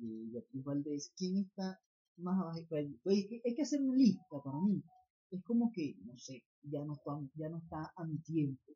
de 0.00 0.30
Beatriz 0.32 0.64
Valdés, 0.64 1.12
quién 1.16 1.38
está 1.38 1.80
más 2.16 2.38
abajo? 2.40 2.58
Hay 3.06 3.26
que, 3.28 3.40
hay 3.44 3.54
que 3.54 3.62
hacer 3.62 3.80
una 3.80 3.96
lista 3.96 4.40
para 4.44 4.58
mí. 4.60 4.82
Es 5.30 5.42
como 5.44 5.72
que, 5.72 5.96
no 6.04 6.16
sé, 6.18 6.44
ya 6.62 6.84
no 6.84 6.94
está, 6.94 7.18
ya 7.34 7.48
no 7.48 7.58
está 7.58 7.92
a 7.96 8.04
mi 8.04 8.18
tiempo. 8.18 8.72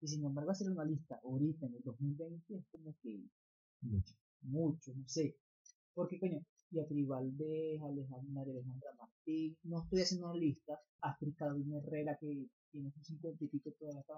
Y 0.00 0.08
sin 0.08 0.24
embargo, 0.24 0.50
hacer 0.50 0.70
una 0.70 0.84
lista 0.84 1.18
ahorita 1.24 1.66
en 1.66 1.74
el 1.74 1.82
2020 1.82 2.54
es 2.54 2.66
como 2.70 2.94
que 3.02 3.24
Mucho. 4.42 4.92
no 4.94 5.08
sé. 5.08 5.36
Porque, 5.94 6.18
coño, 6.18 6.40
Beatriz 6.70 7.06
Valdés, 7.06 7.80
Alejandra, 7.82 8.42
Alejandra 8.42 8.90
Martín, 8.98 9.56
no 9.62 9.82
estoy 9.82 10.02
haciendo 10.02 10.30
una 10.30 10.38
lista. 10.38 10.78
Astrid 11.00 11.34
Carolina 11.36 11.78
Herrera, 11.78 12.16
que 12.20 12.48
tiene 12.70 12.90
sus 12.90 13.06
cincuenta 13.06 13.44
y 13.44 13.48
pico 13.48 13.70
toda 13.78 14.00
esta 14.00 14.14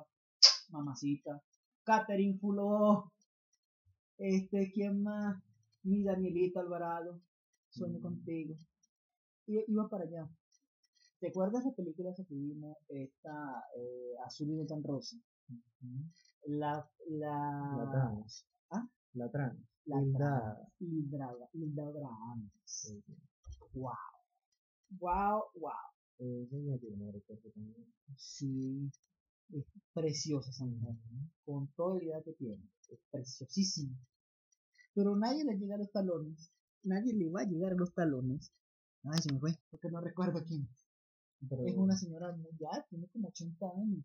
mamacita. 0.71 1.43
Catherine 1.85 2.39
Fuló. 2.39 3.13
Este, 4.19 4.73
¿quién 4.73 5.03
más? 5.03 5.41
Mi 5.83 6.03
Danielita 6.03 6.61
Alvarado. 6.61 7.21
Sueño 7.77 8.01
contigo. 8.01 8.55
I- 9.47 9.65
iba 9.69 9.89
para 9.89 10.05
allá. 10.05 10.29
¿Te 11.21 11.29
acuerdas 11.29 11.65
de 11.65 11.71
la 11.71 11.77
película 11.77 12.15
que 12.15 12.25
vimos? 12.31 12.77
Esta, 12.89 13.65
eh, 13.77 14.15
Azul 14.25 14.51
y 14.51 14.57
no 14.57 14.67
tan 14.67 14.83
rosa. 14.83 15.17
La, 16.47 16.89
la, 17.09 17.75
La 17.77 17.91
trans. 17.91 18.47
¿Ah? 18.71 18.89
La 19.15 19.31
trans. 19.31 19.59
la 19.87 19.99
Abraham. 21.85 22.51
Sí, 22.65 23.01
sí. 23.07 23.15
Wow. 23.75 23.93
Wow, 24.99 25.45
wow. 25.55 25.73
Eh. 26.19 26.49
Sí. 28.17 28.91
Es 29.53 29.65
preciosa 29.93 30.51
esa 30.51 30.65
mujer. 30.65 30.97
Con 31.45 31.69
toda 31.77 31.99
la 31.99 32.05
edad 32.05 32.25
que 32.25 32.33
tiene. 32.33 32.63
Es 32.91 32.99
preciosísima. 33.11 33.97
Pero 34.95 35.15
nadie 35.17 35.45
le 35.45 35.57
llega 35.59 35.75
a 35.75 35.79
los 35.79 35.91
talones. 35.93 36.51
Nadie 36.87 37.13
le 37.15 37.29
va 37.29 37.41
a 37.43 37.45
llegar 37.45 37.73
a 37.73 37.77
los 37.77 37.93
talones. 37.93 38.53
Ay, 39.05 39.21
se 39.23 39.33
me 39.33 39.41
fue. 39.41 39.53
Porque 39.71 39.91
no 39.91 40.01
recuerdo 40.01 40.43
quién. 40.45 40.69
Pero, 41.49 41.67
Es 41.67 41.75
una 41.77 41.97
señora 41.97 42.33
muy 42.33 42.51
ya, 42.59 42.85
tiene 42.89 43.09
como 43.09 43.29
80 43.29 43.67
años. 43.67 44.05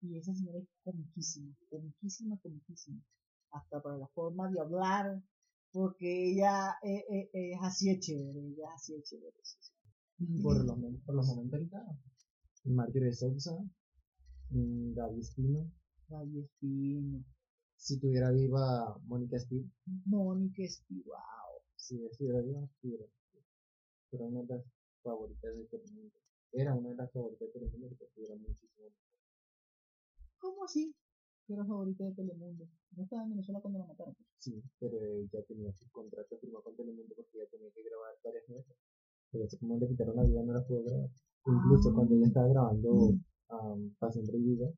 Y 0.00 0.16
esa 0.16 0.34
señora 0.34 0.58
es 0.58 0.68
comiquísima, 0.84 1.54
comiquísima, 1.70 2.38
comiquísima. 2.38 3.00
Hasta 3.50 3.80
para 3.82 3.96
la 3.98 4.06
forma 4.08 4.50
de 4.50 4.60
hablar, 4.60 5.22
porque 5.72 6.30
ella 6.30 6.76
eh, 6.82 7.04
eh, 7.10 7.30
eh, 7.32 7.52
es 7.52 7.58
así 7.62 7.88
de 7.90 7.98
chévere, 8.00 8.40
ella 8.40 8.66
es 8.68 8.74
así 8.74 8.94
de 8.94 9.02
chévere. 9.02 9.36
sí. 9.42 10.42
por, 10.42 10.56
los, 10.64 10.76
por 11.04 11.14
los 11.14 11.26
momentos 11.26 11.54
ahorita. 11.58 11.86
Marjorie 12.64 13.12
Sousa. 13.12 13.56
mm, 14.50 14.94
Gaby 14.94 15.20
Espino. 15.20 15.70
Gaby 16.08 16.40
Espino, 16.40 17.24
Si 17.76 17.98
tuviera 18.00 18.30
viva 18.30 18.98
Mónica 19.06 19.36
Espino. 19.36 19.70
Mónica 20.06 20.62
Espino, 20.62 21.02
wow. 21.04 21.47
Si 21.88 22.04
estuviera 22.04 22.42
viva, 22.42 22.60
estuviera. 22.64 23.06
Era 24.12 24.26
una 24.26 24.42
de 24.42 24.46
las 24.56 24.64
favoritas 25.02 25.56
de 25.56 25.64
Telemundo. 25.64 26.14
Era 26.52 26.74
una 26.74 26.90
de 26.90 26.96
las 26.96 27.10
favoritas 27.10 27.48
de 27.48 27.52
Telemundo 27.60 27.88
porque 27.88 28.04
estuviera 28.04 28.34
muchísimo. 28.36 28.88
¿Cómo 30.38 30.64
así? 30.64 30.94
Que 31.46 31.54
era 31.54 31.64
favorita 31.64 32.04
de 32.04 32.12
Telemundo. 32.12 32.68
No 32.94 33.02
estaba 33.04 33.22
en 33.22 33.30
Venezuela 33.30 33.60
cuando 33.62 33.78
la 33.80 33.86
mataron. 33.86 34.14
Sí, 34.36 34.62
pero 34.78 35.02
ella 35.02 35.42
tenía 35.48 35.72
su 35.72 35.90
contrato 35.90 36.36
firmado 36.36 36.62
con 36.64 36.76
Telemundo 36.76 37.14
porque 37.16 37.38
ella 37.38 37.48
tenía 37.50 37.70
que 37.70 37.82
grabar 37.82 38.14
varias 38.22 38.46
novelas. 38.50 38.76
Pero 39.32 39.44
así 39.44 39.56
como 39.56 39.78
le 39.78 39.88
quitaron 39.88 40.16
la 40.16 40.24
vida, 40.24 40.42
no 40.42 40.52
la 40.52 40.66
pudo 40.66 40.84
grabar. 40.84 41.08
Incluso 41.46 41.88
Ah. 41.88 41.94
cuando 41.94 42.14
ella 42.16 42.26
estaba 42.26 42.48
grabando 42.48 42.90
um, 42.92 43.94
Pasión 43.98 44.26
Prohibida, 44.26 44.68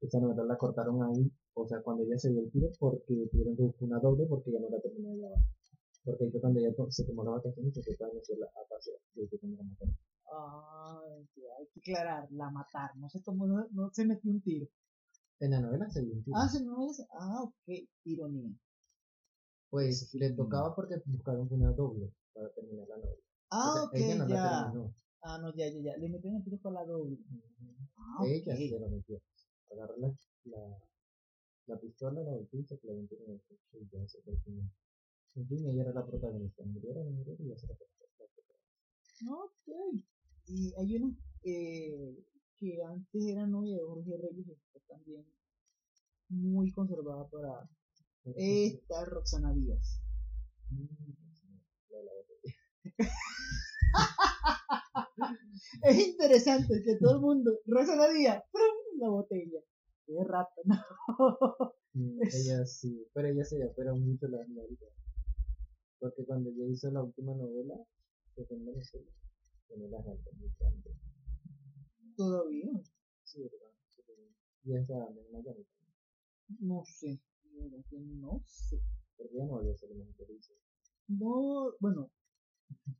esa 0.00 0.20
novela 0.20 0.44
la 0.44 0.56
cortaron 0.56 1.02
ahí, 1.02 1.28
o 1.54 1.66
sea, 1.66 1.82
cuando 1.82 2.04
ella 2.04 2.16
se 2.18 2.30
dio 2.30 2.40
el 2.40 2.50
tiro, 2.52 2.70
porque 2.78 3.26
tuvieron 3.32 3.56
que 3.56 3.62
buscar 3.64 3.88
una 3.88 3.98
doble 3.98 4.26
porque 4.26 4.52
ya 4.52 4.60
no 4.60 4.68
la 4.70 4.80
terminó 4.80 5.10
de 5.10 5.18
grabar. 5.18 5.40
Porque 6.06 6.30
fue 6.30 6.40
cuando 6.40 6.60
ella 6.60 6.70
se 6.88 7.04
tomó 7.04 7.24
las 7.24 7.34
vacaciones 7.34 7.76
y 7.76 7.82
se 7.82 7.96
fue 7.96 8.06
a 8.06 8.10
Venezuela 8.10 8.46
a 8.46 8.68
pasear, 8.68 8.96
desde 9.14 9.38
cuando 9.40 9.56
la 9.58 9.64
mataron. 9.64 9.96
Ay, 10.30 11.28
que 11.34 11.42
hay 11.42 11.66
que 11.74 11.80
aclarar, 11.92 12.28
la 12.30 12.50
mataron. 12.50 13.00
No 13.00 13.08
se 13.10 13.20
tomó, 13.22 13.46
no, 13.48 13.66
no 13.72 13.90
se 13.92 14.06
metió 14.06 14.30
un 14.30 14.40
tiro. 14.40 14.68
En 15.40 15.50
la 15.50 15.60
novela 15.60 15.90
se 15.90 16.02
dio 16.02 16.14
un 16.14 16.22
tiro. 16.22 16.36
Ah, 16.38 16.48
se 16.48 16.64
no 16.64 16.88
es. 16.88 17.04
Ah, 17.10 17.42
ok, 17.42 17.68
ironía. 18.04 18.54
Pues 19.68 20.14
le 20.14 20.30
tocaba 20.30 20.76
porque 20.76 20.94
buscaron 21.06 21.48
una 21.50 21.72
doble 21.72 22.12
para 22.32 22.50
terminar 22.54 22.86
la 22.88 22.96
novela. 22.98 23.22
Ah, 23.50 23.68
o 23.68 23.72
sea, 23.72 23.82
ok, 23.84 23.94
ella 23.94 24.14
no 24.14 24.28
la 24.28 24.36
ya. 24.36 24.64
terminó. 24.64 24.94
Ah, 25.22 25.38
no, 25.38 25.54
ya, 25.56 25.66
ya, 25.66 25.80
ya. 25.82 25.96
Le 25.96 26.08
metieron 26.08 26.38
el 26.38 26.44
tiro 26.44 26.58
para 26.62 26.76
la 26.76 26.84
doble. 26.86 27.18
Ah, 27.96 28.24
Ella 28.24 28.54
ok. 28.54 28.58
se 28.58 28.78
lo 28.78 28.88
metió. 28.88 29.20
Agarró 29.72 29.96
la, 29.96 30.14
la, 30.44 30.78
la 31.66 31.80
pistola, 31.80 32.22
la 32.22 32.36
y 32.40 32.64
se 32.64 32.78
la 32.84 32.94
metió 32.94 33.18
en 33.26 33.32
el 33.32 33.40
pecho 33.40 33.76
y 33.80 33.88
ya 33.90 34.06
se. 34.06 34.18
En 34.24 34.70
fin, 35.44 35.66
ella 35.68 35.82
era 35.82 35.92
la 35.92 36.06
protagonista. 36.06 36.62
Murió, 36.64 36.94
la 36.94 37.02
murió 37.02 37.36
y 37.38 37.48
ya 37.48 37.58
se 37.58 37.66
Ok. 39.28 39.68
Y 40.46 40.72
hay 40.74 40.96
una 40.96 41.16
eh, 41.42 42.24
que 42.56 42.82
antes 42.82 43.26
era 43.26 43.46
novia 43.46 43.76
de 43.76 43.82
Jorge 43.82 44.16
Reyes, 44.16 44.48
está 44.48 44.80
también 44.88 45.26
muy 46.28 46.72
conservada 46.72 47.28
para 47.28 47.68
esta 48.34 49.04
Roxana 49.04 49.52
Díaz. 49.52 50.00
Botella. 51.90 52.52
Es 55.82 56.08
interesante 56.08 56.82
que 56.84 56.96
todo 56.96 57.16
el 57.16 57.20
mundo, 57.20 57.58
Roxana 57.66 58.08
Díaz, 58.08 58.42
¡prum! 58.52 59.00
la 59.00 59.08
botella. 59.08 59.60
Qué 60.06 60.24
rata, 60.24 60.60
¿no? 60.64 60.76
Mm, 61.92 62.20
Ella 62.22 62.66
sí, 62.66 63.08
pero 63.14 63.28
ella 63.28 63.44
se 63.44 63.64
opera 63.64 63.94
mucho 63.94 64.28
la 64.28 64.38
novela. 64.46 64.86
Porque 65.98 66.24
cuando 66.24 66.50
ella 66.50 66.66
hizo 66.66 66.90
la 66.90 67.02
última 67.02 67.34
novela, 67.34 67.74
que 68.34 68.44
fue 68.44 68.56
en 68.56 68.66
Venezuela, 68.66 69.10
tenía 69.68 69.88
la 69.88 70.02
gente 70.02 70.30
muy 70.32 70.50
grande. 70.58 70.90
Todavía. 72.16 72.70
Sí, 73.24 73.42
¿verdad? 73.42 73.72
Sí. 73.96 74.12
Y 74.64 74.76
esa 74.76 74.94
en 75.08 75.32
Miami. 75.32 75.66
No 76.60 76.84
sé. 76.84 77.20
de 77.44 77.60
verdad 77.60 77.84
que 77.88 77.98
No 77.98 78.42
sé. 78.46 78.80
Porque 79.16 79.34
ella 79.34 79.46
no 79.46 79.52
volvió 79.52 79.72
a 79.72 79.76
ser 79.76 79.94
más 79.94 80.14
feliz. 80.16 80.52
No, 81.08 81.72
bueno, 81.80 82.10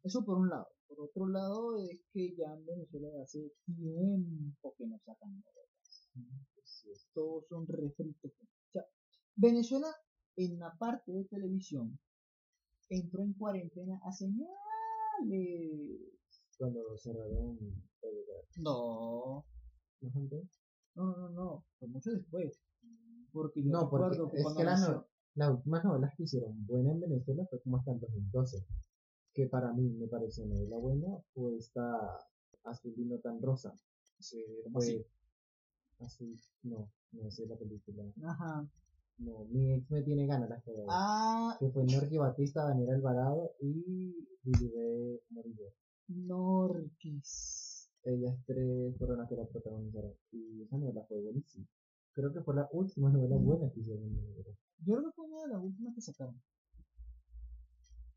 eso 0.03 0.25
por 0.25 0.39
un 0.39 0.49
lado. 0.49 0.69
Por 0.89 1.01
otro 1.01 1.29
lado 1.29 1.77
es 1.77 2.01
que 2.13 2.35
ya 2.37 2.55
en 2.55 2.65
Venezuela 2.65 3.09
hace 3.23 3.53
tiempo 3.65 4.75
que 4.79 4.87
no 4.87 4.99
sacan 5.05 5.43
novelas. 5.43 6.11
Sí, 6.65 6.93
Todos 7.13 7.47
son 7.49 7.67
refritos. 7.67 8.33
O 8.41 8.73
sea, 8.73 8.85
Venezuela 9.35 9.89
en 10.37 10.59
la 10.59 10.73
parte 10.79 11.13
de 11.13 11.25
televisión 11.25 11.99
entró 12.89 13.23
en 13.23 13.33
cuarentena 13.35 14.01
a 14.05 14.13
señales. 14.13 14.51
Cuando 16.59 16.97
cerraron. 16.97 17.59
No, 18.59 19.45
¿No 20.01 20.11
gente? 20.13 20.43
no, 20.95 21.05
no, 21.05 21.17
no, 21.17 21.29
no, 21.31 21.65
fue 21.79 21.89
mucho 21.89 22.11
después. 22.11 22.59
Porque 23.33 23.63
yo 23.63 23.71
No, 23.71 23.91
porque 23.91 24.05
recuerdo 24.17 24.31
que 24.31 24.39
es 24.39 24.47
que 24.57 24.65
no- 24.65 25.07
las 25.35 25.51
últimas 25.51 25.85
novelas 25.85 26.15
que 26.17 26.23
hicieron 26.23 26.67
buena 26.67 26.93
en 26.93 27.01
Venezuela 27.01 27.45
fue 27.51 27.61
como 27.61 27.77
hasta 27.77 27.93
el 27.93 28.01
2012. 28.01 28.65
Que 29.35 29.47
para 29.47 29.73
mí 29.75 29.83
me 29.91 30.07
pareció 30.09 30.47
novela 30.47 30.79
buena 30.79 31.19
fue 31.35 31.57
esta 31.59 32.17
Azul 32.65 32.95
y 32.97 33.05
no 33.05 33.19
tan 33.19 33.43
rosa. 33.43 33.79
Sí, 34.19 34.43
Fue 34.47 34.63
¿cómo 34.65 34.79
así? 34.79 35.05
Azul, 35.99 36.41
no, 36.63 36.91
no 37.13 37.31
sé 37.31 37.47
la 37.47 37.57
película. 37.57 38.05
Ajá. 38.25 38.67
No, 39.19 39.45
mi 39.47 39.73
ex 39.73 39.91
me 39.91 40.03
tiene 40.03 40.27
ganas 40.27 40.49
la 40.51 40.61
fue. 40.61 40.75
Ah, 40.89 41.57
Que 41.59 41.71
fue 41.71 41.85
Norqui 41.85 42.19
Batista, 42.19 42.65
Daniel 42.69 42.91
Alvarado 42.91 43.53
y 43.61 44.15
Lilibet 44.45 45.23
Morillo. 45.31 45.73
Norquis. 46.09 47.91
Ellas 48.05 48.37
tres 48.47 48.97
fueron 48.99 49.19
las 49.19 49.29
que 49.29 49.37
la 49.37 49.47
protagonizaron. 49.47 50.13
Y 50.33 50.63
esa 50.63 50.77
novela 50.77 51.05
fue 51.09 51.21
buenísima. 51.21 51.67
Creo 52.13 52.33
que 52.33 52.43
fue 52.43 52.55
la 52.55 52.69
última 52.73 53.11
novela 53.11 53.37
buena 53.37 53.71
que 53.73 53.81
hicieron 53.81 54.05
en 54.05 54.15
Venezuela. 54.17 54.57
Yo 54.79 54.95
creo 54.95 55.05
que 55.07 55.13
fue 55.17 55.25
una 55.27 55.43
de 55.43 55.49
las 55.49 55.63
últimas 55.63 55.95
que 55.95 56.01
sacaron. 56.03 56.41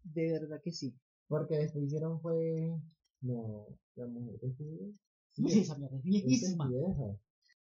De 0.03 0.31
verdad 0.31 0.61
que 0.63 0.71
sí. 0.71 0.93
Porque 1.27 1.57
después 1.57 1.85
hicieron 1.85 2.19
fue. 2.21 2.77
No, 3.21 3.65
la 3.95 4.07
mujer 4.07 4.39
de 4.39 4.53
Julio. 4.53 4.93
Sí, 5.31 5.59
esa 5.59 5.77
mierda 5.77 5.97
es 5.97 6.03
viejísima. 6.03 6.67
vieja. 6.67 7.15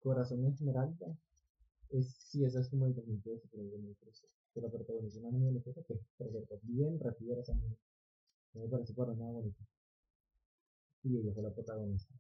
Corazón 0.01 0.45
Esmeralda. 0.47 1.17
Es, 1.91 2.15
sí, 2.19 2.45
esa 2.45 2.61
es 2.61 2.69
como 2.69 2.87
el 2.87 2.95
2013, 2.95 3.49
pero 3.51 3.63
no 3.65 4.13
sé. 4.13 4.27
Que 4.55 4.61
la 4.61 4.71
protagonizó 4.71 5.21
una 5.21 5.31
niña 5.31 5.53
de 5.53 5.63
que 5.63 5.73
por 5.73 6.31
cierto, 6.31 6.59
bien 6.63 6.99
rápida 6.99 7.39
esa 7.41 7.55
niña. 7.55 7.77
No 8.55 8.63
me 8.63 8.69
parece 8.69 8.95
para 8.95 9.15
nada 9.15 9.31
bonita. 9.33 9.65
Y 11.03 11.19
ella 11.19 11.33
fue 11.33 11.43
la 11.43 11.55
protagonista. 11.55 12.15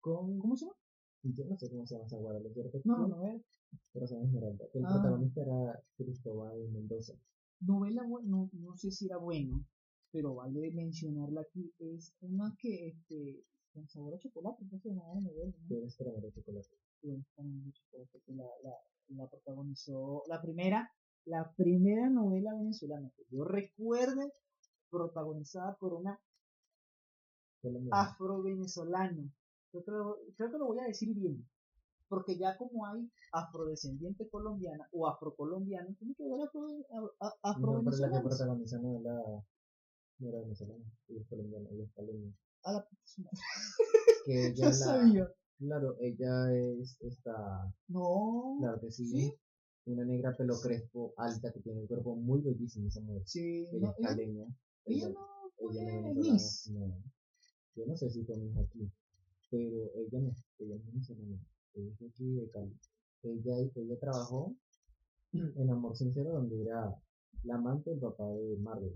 Con, 0.00 0.38
¿Cómo 0.38 0.56
se 0.56 0.66
llama? 0.66 0.76
yo 1.22 1.44
no 1.46 1.56
sé 1.56 1.70
cómo 1.70 1.86
se 1.86 1.94
llama 1.94 2.06
esa 2.06 2.18
guarda, 2.18 2.40
No, 2.84 2.98
no, 2.98 3.08
no, 3.08 3.22
es. 3.22 3.42
Corazón 3.92 4.22
Esmeralda. 4.24 4.66
El 4.74 4.84
Ah. 4.84 4.88
protagonista 4.92 5.40
era 5.42 5.82
Cristóbal 5.96 6.68
Mendoza. 6.70 7.14
Novela, 7.60 8.02
no, 8.24 8.50
no 8.52 8.76
sé 8.76 8.90
si 8.90 9.06
era 9.06 9.16
bueno, 9.16 9.64
pero 10.12 10.34
vale 10.34 10.70
mencionarla 10.72 11.40
aquí. 11.40 11.72
Es 11.78 12.12
una 12.20 12.54
que, 12.58 12.88
este, 12.88 13.42
con 13.72 13.88
sabor 13.88 14.14
a 14.14 14.18
chocolate, 14.18 14.64
no 14.64 14.78
era 14.84 15.20
novela, 15.20 15.56
¿no? 15.62 15.68
que 15.68 15.84
es 15.84 15.96
Caramelo 15.96 16.26
de 16.26 16.32
chocolate. 16.34 16.76
Mucho 17.04 17.82
que 18.24 18.32
la, 18.34 18.44
la, 18.62 18.74
la 19.08 19.28
protagonizó, 19.28 20.22
la 20.26 20.40
primera, 20.40 20.90
la 21.26 21.52
primera 21.56 22.08
novela 22.08 22.54
venezolana 22.54 23.10
que 23.16 23.24
yo 23.30 23.44
recuerde, 23.44 24.32
protagonizada 24.90 25.76
por 25.76 25.94
una 25.94 26.18
Colombiana. 27.60 28.00
afro-venezolano. 28.02 29.30
Yo 29.72 29.84
creo, 29.84 30.18
creo 30.36 30.50
que 30.50 30.58
lo 30.58 30.66
voy 30.66 30.78
a 30.80 30.84
decir 30.86 31.14
bien. 31.14 31.46
Porque 32.08 32.38
ya 32.38 32.56
como 32.58 32.86
hay 32.86 33.10
afrodescendiente 33.32 34.28
colombiana 34.28 34.86
o 34.92 35.08
afrocolombiana, 35.08 35.88
tiene 35.98 36.14
que 36.14 36.24
haber 36.24 36.46
afro, 36.46 36.66
a- 37.20 37.34
a- 37.42 37.58
No, 37.58 37.82
la 37.82 38.08
que 38.08 38.78
no 38.78 39.00
era, 39.00 39.42
no 40.18 40.28
era 40.28 40.40
venezolana, 40.40 40.84
ella 41.08 41.20
es 41.20 41.28
colombiana, 41.28 41.68
ella 41.70 41.84
es 41.84 41.92
caleña. 41.94 42.32
A 42.64 42.72
la 42.72 42.86
puta. 42.86 43.30
Que 44.26 44.52
Yo 44.56 44.64
la, 44.66 44.72
sabía. 44.72 45.28
Claro, 45.66 45.96
ella 46.00 46.52
es 46.54 46.96
esta, 47.00 47.72
No. 47.88 48.56
claro 48.60 48.80
que 48.80 48.90
sí, 48.90 49.06
¿Sí? 49.06 49.34
una 49.86 50.04
negra 50.04 50.34
pelo 50.36 50.54
crespo, 50.60 51.12
alta, 51.16 51.52
que 51.52 51.60
tiene 51.60 51.82
el 51.82 51.86
cuerpo 51.88 52.14
muy 52.16 52.40
bellísimo 52.40 52.88
esa 52.88 53.00
mujer. 53.00 53.22
Sí, 53.26 53.66
Ella 53.72 53.80
no, 53.80 53.90
es 53.92 53.98
ella, 53.98 54.08
caleña. 54.08 54.44
ella 54.86 55.06
Ella, 55.06 55.08
no 55.10 55.50
fue 55.56 55.72
ella 55.72 56.00
no 56.00 56.08
es. 56.10 56.16
Miss. 56.16 56.70
No. 56.72 57.02
Yo 57.76 57.86
no 57.86 57.96
sé 57.96 58.10
si 58.10 58.24
fue 58.24 58.36
Miss 58.36 58.56
aquí, 58.56 58.90
pero 59.50 59.90
ella 59.96 60.20
no, 60.20 60.34
ella 60.58 60.76
no 60.84 61.00
es 61.00 61.10
ella 61.10 61.92
es 61.92 62.02
aquí 62.02 62.34
de 62.34 62.48
Cali. 62.50 62.78
Ella, 63.24 63.56
ella 63.74 63.98
trabajó 63.98 64.54
en 65.32 65.70
Amor 65.70 65.96
Sincero, 65.96 66.32
donde 66.34 66.62
era 66.62 66.94
la 67.42 67.54
amante 67.56 67.90
del 67.90 67.98
papá 68.00 68.28
de 68.28 68.56
Marvel. 68.58 68.94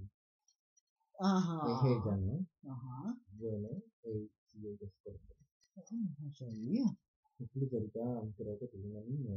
Ajá. 1.19 1.61
Es 1.67 1.91
ella, 1.91 2.17
¿no? 2.17 2.47
Ajá. 2.71 3.19
Bueno, 3.33 3.69
eh, 4.05 4.29
sí, 4.47 4.59
ella 4.67 4.87
es 4.87 4.93
colombiana. 5.03 5.38
No 5.79 6.33
ahorita 7.77 8.01
creo 8.37 8.59
que 8.59 8.67
tiene 8.67 8.89
una 8.89 9.01
niña 9.03 9.35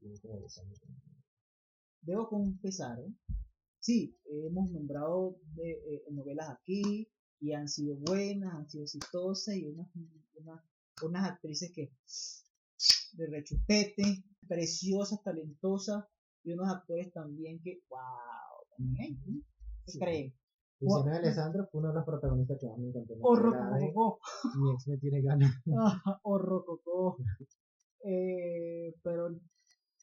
tiene 0.00 0.18
como 0.20 0.40
dos 0.40 0.58
años. 0.58 0.80
Debo 2.02 2.28
confesar, 2.28 2.98
sí, 3.80 4.16
hemos 4.24 4.70
nombrado 4.70 5.38
de, 5.54 5.72
eh, 5.72 6.04
novelas 6.10 6.50
aquí 6.50 7.08
y 7.40 7.52
han 7.52 7.68
sido 7.68 7.96
buenas, 7.96 8.54
han 8.54 8.68
sido 8.70 8.84
exitosas 8.84 9.56
y 9.56 9.66
unas, 9.66 9.88
unas, 10.34 10.62
unas 11.02 11.30
actrices 11.30 11.72
que 11.74 11.92
de 13.12 13.26
rechupete, 13.26 14.24
preciosas, 14.46 15.22
talentosas 15.22 16.04
y 16.44 16.52
unos 16.52 16.68
actores 16.68 17.12
también 17.12 17.60
que, 17.62 17.82
wow, 17.88 17.98
también 18.76 19.02
hay, 19.02 19.12
¿no? 19.26 19.42
¿Qué 19.84 19.92
Sí. 19.92 19.98
creen? 19.98 20.34
Luciana 20.80 21.16
Alessandro 21.16 21.66
fue 21.70 21.80
una 21.80 21.88
de 21.90 21.94
las 21.96 22.04
protagonistas 22.04 22.58
que 22.60 22.66
más 22.68 22.78
me 22.78 22.88
encantó. 22.88 23.14
en 23.14 23.20
la 23.20 23.26
O 23.28 23.36
de 23.36 23.42
Rococó. 23.42 24.18
Mi 24.60 24.72
ex 24.72 24.88
me 24.88 24.98
tiene 24.98 25.22
ganas. 25.22 25.50
O 26.22 26.38
Rococó. 26.38 27.16
Eh, 28.04 28.94
pero 29.02 29.28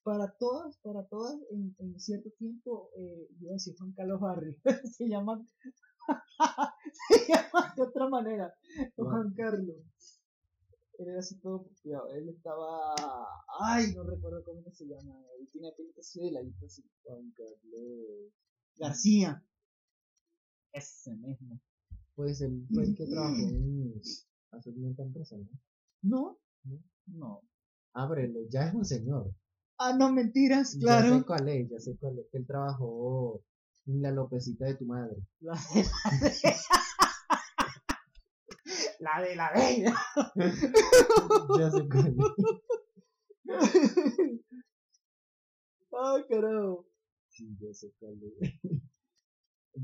para 0.04 0.32
todas, 0.38 0.78
para 0.80 1.06
todas, 1.08 1.38
en, 1.52 1.76
en 1.80 2.00
cierto 2.00 2.30
tiempo, 2.38 2.90
eh, 2.98 3.28
yo 3.40 3.46
iba 3.46 3.52
a 3.52 3.54
decir 3.54 3.76
Juan 3.78 3.94
Carlos 3.94 4.20
Barrio, 4.20 4.56
se 4.92 5.08
llama, 5.08 5.42
se 7.10 7.32
llama 7.32 7.74
de 7.76 7.82
otra 7.82 8.10
manera, 8.10 8.54
Juan 8.98 9.34
Carlos. 9.34 9.78
Él 11.00 11.08
era 11.08 11.20
así 11.20 11.40
todo 11.40 11.64
puteado, 11.64 12.12
él 12.12 12.30
estaba, 12.30 12.94
ay, 13.62 13.94
no 13.96 14.04
recuerdo 14.04 14.44
cómo 14.44 14.70
se 14.72 14.86
llama, 14.86 15.16
él 15.40 15.48
tiene 15.52 15.72
pinta 15.78 16.02
así 16.02 16.20
de 16.20 16.32
ladito 16.32 16.66
así, 16.66 16.84
Juan 17.04 17.32
Carlos. 17.38 18.34
García, 18.78 19.42
ese 20.74 21.16
mismo. 21.16 21.60
Pues 22.16 22.42
él 22.42 22.66
fue 22.74 22.84
el 22.84 22.96
que 22.96 23.06
trabajó 23.06 23.36
en 23.36 24.02
Azul 24.52 24.96
empresa, 24.98 25.36
¿no? 25.38 25.50
No, 26.02 26.40
¿No? 26.64 26.84
no. 27.08 27.42
Ábrelo, 27.94 28.42
ya 28.50 28.68
es 28.68 28.74
un 28.74 28.86
señor. 28.86 29.34
Ah, 29.78 29.96
no, 29.98 30.12
mentiras, 30.12 30.74
Ya 30.76 30.80
claro. 30.80 31.20
sé 31.20 31.26
cuál 31.26 31.50
es, 31.50 31.70
ya 31.70 31.80
sé 31.80 31.98
cuál 31.98 32.20
es. 32.20 32.26
Él 32.34 32.46
trabajó 32.46 33.42
en 33.88 34.02
la 34.02 34.12
Lopecita 34.12 34.66
de 34.66 34.76
tu 34.76 34.86
madre. 34.86 35.16
La 35.40 35.54
de 35.74 35.84
la 35.84 36.12
de 36.22 36.56
la, 39.00 39.22
de 39.22 39.36
la 39.36 39.52
bella. 39.54 39.96
ya 41.60 41.72
sé 41.72 41.88
cuál 41.90 42.16
es. 42.18 42.26
Ay, 45.92 46.24
carajo. 46.30 46.88
Sí, 47.30 47.58
ya 47.60 47.74
sé 47.74 47.92
cuál 48.00 48.20
es. 48.24 48.54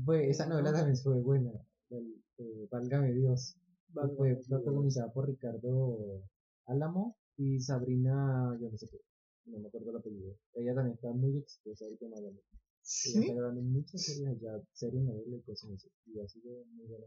Fue, 0.04 0.30
esa 0.30 0.46
novela 0.46 0.72
también 0.72 0.96
fue 0.96 1.20
buena. 1.20 1.50
El, 1.90 2.22
eh, 2.38 2.68
Válgame 2.70 3.12
Dios. 3.12 3.56
Válgame 3.88 4.16
fue 4.16 4.28
Dios. 4.34 4.46
protagonizada 4.48 5.12
por 5.12 5.28
Ricardo 5.28 6.22
Álamo 6.66 7.16
y 7.36 7.60
Sabrina, 7.60 8.56
yo 8.60 8.70
no 8.70 8.76
sé 8.76 8.88
qué, 8.88 8.98
no 9.46 9.58
me 9.58 9.68
acuerdo 9.68 9.90
el 9.90 9.96
apellido. 9.96 10.34
Ella 10.54 10.74
también 10.74 10.94
está 10.94 11.10
muy 11.10 11.36
exitosa 11.38 11.84
ahorita 11.84 12.04
en 12.04 12.10
Miami. 12.10 12.38
Ella 12.38 12.42
¿Sí? 12.82 13.18
está 13.20 13.34
grabando 13.34 13.62
muchas 13.62 14.02
series 14.02 14.28
allá, 14.28 14.62
series, 14.72 15.02
novelas 15.02 15.40
y 15.40 15.42
cosas 15.42 15.70
así. 15.72 15.88
Y 16.06 16.20
ha 16.20 16.28
sido 16.28 16.64
muy 16.74 16.86
buena. 16.86 17.06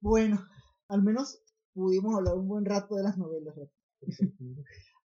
Bueno, 0.00 0.44
al 0.88 1.02
menos 1.02 1.40
pudimos 1.72 2.16
hablar 2.16 2.34
un 2.34 2.48
buen 2.48 2.64
rato 2.64 2.96
de 2.96 3.02
las 3.02 3.16
novelas. 3.16 3.54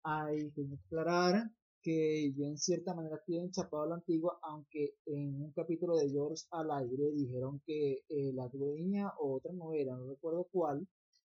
Hay 0.02 0.50
que 0.54 0.66
aclarar 0.86 1.50
que 1.82 2.32
yo 2.36 2.46
en 2.46 2.58
cierta 2.58 2.94
manera 2.94 3.16
estoy 3.16 3.38
enchapado 3.38 3.84
a 3.84 3.88
la 3.88 3.94
antigua, 3.96 4.38
aunque 4.42 4.94
en 5.06 5.40
un 5.42 5.52
capítulo 5.52 5.96
de 5.96 6.10
George 6.10 6.44
al 6.50 6.70
aire 6.72 7.12
dijeron 7.12 7.60
que 7.66 8.04
eh, 8.08 8.32
la 8.34 8.48
dueña 8.48 9.12
o 9.18 9.34
otra 9.36 9.52
novela, 9.52 9.96
no 9.96 10.06
recuerdo 10.08 10.48
cuál, 10.52 10.86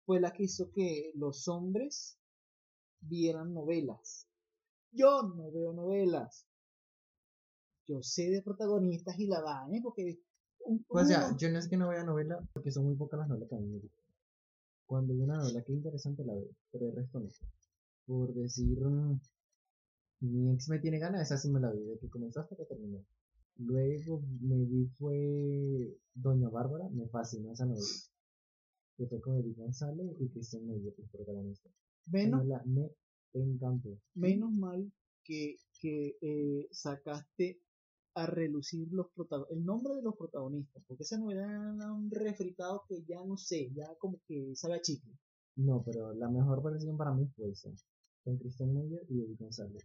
fue 0.05 0.19
la 0.19 0.31
que 0.33 0.43
hizo 0.43 0.71
que 0.71 1.11
los 1.15 1.47
hombres 1.47 2.17
vieran 3.01 3.53
novelas. 3.53 4.27
Yo 4.91 5.23
no 5.23 5.51
veo 5.51 5.73
novelas. 5.73 6.45
Yo 7.87 8.01
sé 8.01 8.29
de 8.29 8.41
protagonistas 8.41 9.19
y 9.19 9.27
la 9.27 9.41
vaina 9.41 9.79
porque... 9.83 10.19
un- 10.65 10.83
O 10.89 11.03
sea, 11.03 11.27
uno- 11.27 11.37
yo 11.37 11.49
no 11.51 11.59
es 11.59 11.67
que 11.67 11.77
no 11.77 11.89
vea 11.89 12.03
novela, 12.03 12.39
porque 12.53 12.71
son 12.71 12.85
muy 12.85 12.95
pocas 12.95 13.19
las 13.19 13.29
novelas 13.29 13.49
que 13.49 13.55
a 13.55 13.59
mí 13.59 13.67
me 13.67 13.79
gustan. 13.79 14.05
Cuando 14.85 15.13
hay 15.13 15.21
una 15.21 15.37
novela 15.37 15.61
que 15.63 15.71
es 15.73 15.77
interesante 15.77 16.23
la 16.25 16.33
veo, 16.33 16.49
pero 16.71 16.87
el 16.87 16.95
resto 16.95 17.19
no. 17.19 17.29
Por 18.05 18.33
decir, 18.33 18.79
mm, 18.79 19.19
mi 20.21 20.53
ex 20.53 20.69
me 20.69 20.79
tiene 20.79 20.99
ganas, 20.99 21.21
esa 21.23 21.37
sí 21.37 21.49
me 21.49 21.59
la 21.59 21.71
vi, 21.71 21.83
de 21.83 21.97
que 21.97 22.09
comenzó 22.09 22.41
hasta 22.41 22.55
que 22.55 22.65
terminó. 22.65 23.03
Luego 23.57 24.23
me 24.41 24.63
vi 24.65 24.87
fue 24.97 25.97
Doña 26.13 26.49
Bárbara, 26.49 26.89
me 26.89 27.07
fascinó 27.07 27.51
esa 27.51 27.65
novela. 27.65 27.85
Que 28.97 29.07
fue 29.07 29.21
con 29.21 29.37
Edith 29.37 29.57
González 29.57 30.15
y 30.19 30.29
Cristian 30.29 30.67
Meyer, 30.67 30.93
los 30.97 31.09
protagonistas. 31.09 31.71
Menos 32.05 32.45
me 32.45 32.91
encantó. 33.33 33.97
menos 34.13 34.51
mal 34.51 34.91
que, 35.23 35.57
que 35.79 36.17
eh, 36.21 36.67
sacaste 36.71 37.59
a 38.13 38.25
relucir 38.25 38.91
los 38.91 39.07
el 39.49 39.63
nombre 39.63 39.95
de 39.95 40.01
los 40.01 40.15
protagonistas, 40.17 40.83
porque 40.87 41.03
esa 41.03 41.17
novela 41.17 41.45
era 41.45 41.93
un 41.93 42.11
refritado 42.11 42.83
que 42.87 43.03
ya 43.03 43.23
no 43.25 43.37
sé, 43.37 43.71
ya 43.73 43.95
como 43.99 44.19
que 44.27 44.53
sabe 44.55 44.75
a 44.75 44.81
chicle. 44.81 45.13
No, 45.55 45.83
pero 45.83 46.13
la 46.13 46.29
mejor 46.29 46.61
versión 46.63 46.97
para 46.97 47.13
mí 47.13 47.25
fue 47.35 47.49
esa, 47.49 47.69
con 48.23 48.37
Christian 48.37 48.73
Meyer 48.73 49.05
y 49.09 49.21
Edith 49.21 49.39
González. 49.39 49.83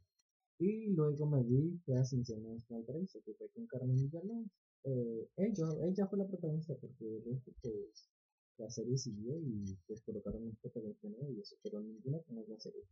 Y 0.59 0.89
luego 0.95 1.27
me 1.27 1.43
vi 1.43 1.79
fue 1.85 1.99
a 1.99 2.05
Cincinnati 2.05 2.61
Small 2.61 2.85
Paraíso, 2.85 3.21
que 3.25 3.35
fue 3.35 3.49
con 3.51 3.67
Carmen 3.67 3.97
Villalón. 3.97 4.51
Eh, 4.85 5.29
ella, 5.37 5.67
ella 5.83 6.07
fue 6.07 6.19
la 6.19 6.27
protagonista 6.27 6.75
porque 6.81 7.21
pues, 7.61 8.09
la 8.57 8.71
serie 8.71 8.97
siguió 8.97 9.37
y 9.39 9.77
pues 9.87 10.01
colocaron 10.03 10.45
un 10.45 10.57
protagonista 10.57 11.09
nuevo 11.09 11.31
y 11.33 11.41
eso, 11.41 11.57
pero 11.63 11.83
ninguna 11.83 12.21
como 12.21 12.45
la 12.49 12.59
serie, 12.59 12.83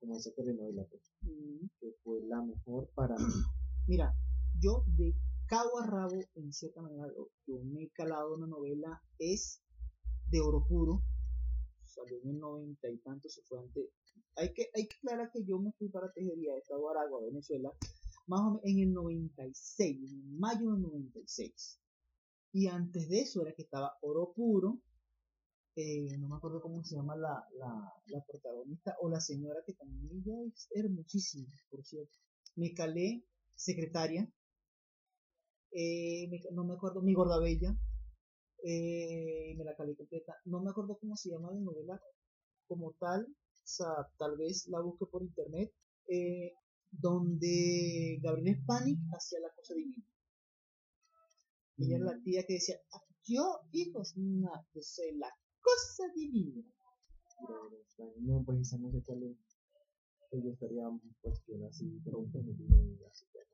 como 0.00 0.16
esa 0.16 0.32
telenovela, 0.32 0.84
pues, 0.84 1.12
que 1.80 1.92
fue 2.02 2.20
la 2.22 2.40
mejor 2.42 2.88
para 2.94 3.16
mí. 3.16 3.34
Mira, 3.86 4.14
yo 4.60 4.84
de 4.86 5.14
cabo 5.46 5.78
a 5.78 5.86
rabo, 5.86 6.18
en 6.36 6.52
cierta 6.52 6.80
manera, 6.80 7.06
lo 7.08 7.28
que 7.44 7.52
me 7.64 7.82
he 7.82 7.90
calado 7.90 8.34
una 8.34 8.46
novela 8.46 9.02
es 9.18 9.60
de 10.30 10.40
oro 10.40 10.64
puro. 10.66 11.02
Salió 11.94 12.18
en 12.22 12.30
el 12.30 12.38
noventa 12.38 12.90
y 12.90 12.98
tanto, 12.98 13.28
se 13.28 13.42
fue 13.42 13.60
antes. 13.60 13.88
Hay 14.36 14.52
que, 14.52 14.68
hay 14.74 14.88
que 14.88 14.96
aclarar 14.96 15.30
que 15.32 15.44
yo 15.44 15.58
me 15.58 15.72
fui 15.72 15.88
para 15.88 16.12
Tejería 16.12 16.56
Estado 16.56 16.90
Aragua, 16.90 17.22
Venezuela, 17.22 17.72
más 18.26 18.40
o 18.40 18.44
menos 18.44 18.60
en 18.64 18.78
el 18.80 18.92
96, 18.92 20.12
en 20.12 20.38
mayo 20.38 20.72
del 20.72 20.82
96. 20.82 21.80
Y 22.52 22.66
antes 22.66 23.08
de 23.08 23.20
eso 23.20 23.42
era 23.42 23.52
que 23.52 23.62
estaba 23.62 23.96
oro 24.02 24.32
puro, 24.34 24.80
eh, 25.76 26.16
no 26.18 26.28
me 26.28 26.36
acuerdo 26.36 26.60
cómo 26.60 26.84
se 26.84 26.96
llama 26.96 27.16
la, 27.16 27.46
la, 27.58 27.92
la 28.06 28.24
protagonista, 28.24 28.96
o 29.00 29.08
la 29.08 29.20
señora 29.20 29.60
que 29.66 29.74
también 29.74 30.08
ella 30.12 30.36
es 30.46 30.68
hermosísima, 30.72 31.52
por 31.70 31.84
cierto. 31.84 32.16
Me 32.56 32.72
calé, 32.74 33.24
secretaria, 33.54 34.28
eh, 35.72 36.30
no 36.52 36.64
me 36.64 36.74
acuerdo, 36.74 37.02
mi 37.02 37.14
gorda 37.14 37.40
eh, 38.66 39.54
me 39.56 39.64
la 39.64 39.76
calé 39.76 39.94
completa. 39.94 40.34
No 40.46 40.62
me 40.62 40.70
acuerdo 40.70 40.96
cómo 40.98 41.16
se 41.16 41.30
llama 41.30 41.52
la 41.52 41.60
novela 41.60 42.00
como 42.66 42.92
tal, 42.98 43.24
o 43.26 43.66
sea, 43.66 44.08
tal 44.18 44.36
vez 44.38 44.66
la 44.68 44.80
busque 44.80 45.04
por 45.06 45.22
internet, 45.22 45.70
eh, 46.08 46.52
donde 46.90 48.18
Gabriel 48.22 48.58
Spanik 48.62 48.98
hacía 49.14 49.40
la 49.40 49.50
cosa 49.54 49.74
divina. 49.74 50.04
Ella 51.76 51.96
era 51.96 52.04
la 52.06 52.22
tía 52.22 52.44
que 52.46 52.54
decía, 52.54 52.76
"Ah, 52.92 53.02
yo, 53.24 53.60
hijos, 53.72 54.16
no, 54.16 54.50
yo 54.72 54.80
soy 54.80 55.16
la 55.16 55.28
cosa 55.60 56.04
divina. 56.14 56.62
No, 58.20 58.42
pues 58.44 58.60
esa 58.60 58.78
no 58.78 58.90
sé 58.92 59.02
cuál 59.02 59.22
es. 59.24 59.36
Yo 60.32 60.50
estaría 60.50 60.88
cuestión 61.20 61.64
así, 61.64 62.00
pero 62.04 62.18
un. 62.18 62.32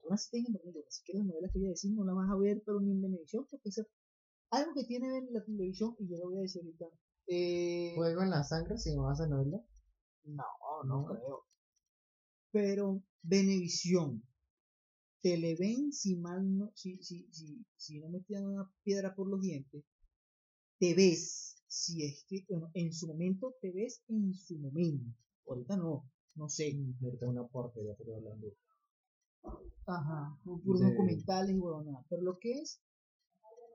Ahora 0.02 0.16
sí 0.16 0.30
tengo 0.30 0.48
entendido, 0.48 0.84
así 0.88 1.02
que 1.04 1.14
las 1.18 1.26
novelas 1.26 1.52
que 1.52 1.58
voy 1.58 1.68
a 1.68 1.70
decir 1.70 1.92
no 1.92 2.04
las 2.04 2.14
vas 2.14 2.30
a 2.30 2.36
ver, 2.36 2.62
pero 2.64 2.80
ni 2.80 2.90
en 2.92 3.02
televisión, 3.02 3.46
porque 3.50 3.68
eso 3.68 3.82
algo 4.50 4.74
que 4.74 4.84
tiene 4.84 5.18
en 5.18 5.32
la 5.32 5.44
televisión, 5.44 5.94
y 5.98 6.08
yo 6.08 6.16
lo 6.18 6.30
voy 6.30 6.38
a 6.38 6.42
decir 6.42 6.62
ahorita. 6.62 6.86
Eh, 7.26 7.92
Fuego 7.96 8.22
en 8.22 8.30
la 8.30 8.42
sangre, 8.42 8.78
si 8.78 8.90
me 8.90 9.02
vas 9.02 9.20
a 9.20 9.26
novela. 9.28 9.60
no, 10.24 10.44
no 10.84 11.02
No. 11.02 11.06
creo. 11.06 11.44
Pero 12.52 13.02
Venevisión, 13.22 14.22
Televen, 15.22 15.92
si 15.92 16.16
mal 16.16 16.56
no, 16.58 16.72
si, 16.74 17.02
si, 17.02 17.28
si, 17.30 17.64
si 17.76 18.00
no 18.00 18.08
me 18.08 18.20
tiran 18.20 18.46
una 18.46 18.70
piedra 18.82 19.14
por 19.14 19.28
los 19.28 19.40
dientes, 19.40 19.84
te 20.78 20.94
ves, 20.94 21.56
si 21.68 22.04
es 22.04 22.24
que, 22.26 22.44
bueno, 22.48 22.70
en 22.74 22.92
su 22.92 23.06
momento, 23.06 23.54
te 23.60 23.70
ves 23.70 24.02
en 24.08 24.32
su 24.34 24.58
momento. 24.58 25.04
Ahorita 25.46 25.76
no, 25.76 26.10
no 26.36 26.48
sé. 26.48 26.74
Ahorita 27.02 27.28
una 27.28 27.46
porquería, 27.46 27.94
pero 27.98 28.16
hablando. 28.16 28.48
Ajá, 29.86 30.38
puros 30.44 30.80
documentales 30.80 31.54
y 31.54 31.58
huevonadas. 31.58 32.06
Pero 32.08 32.22
lo 32.22 32.38
que 32.38 32.52
es, 32.60 32.80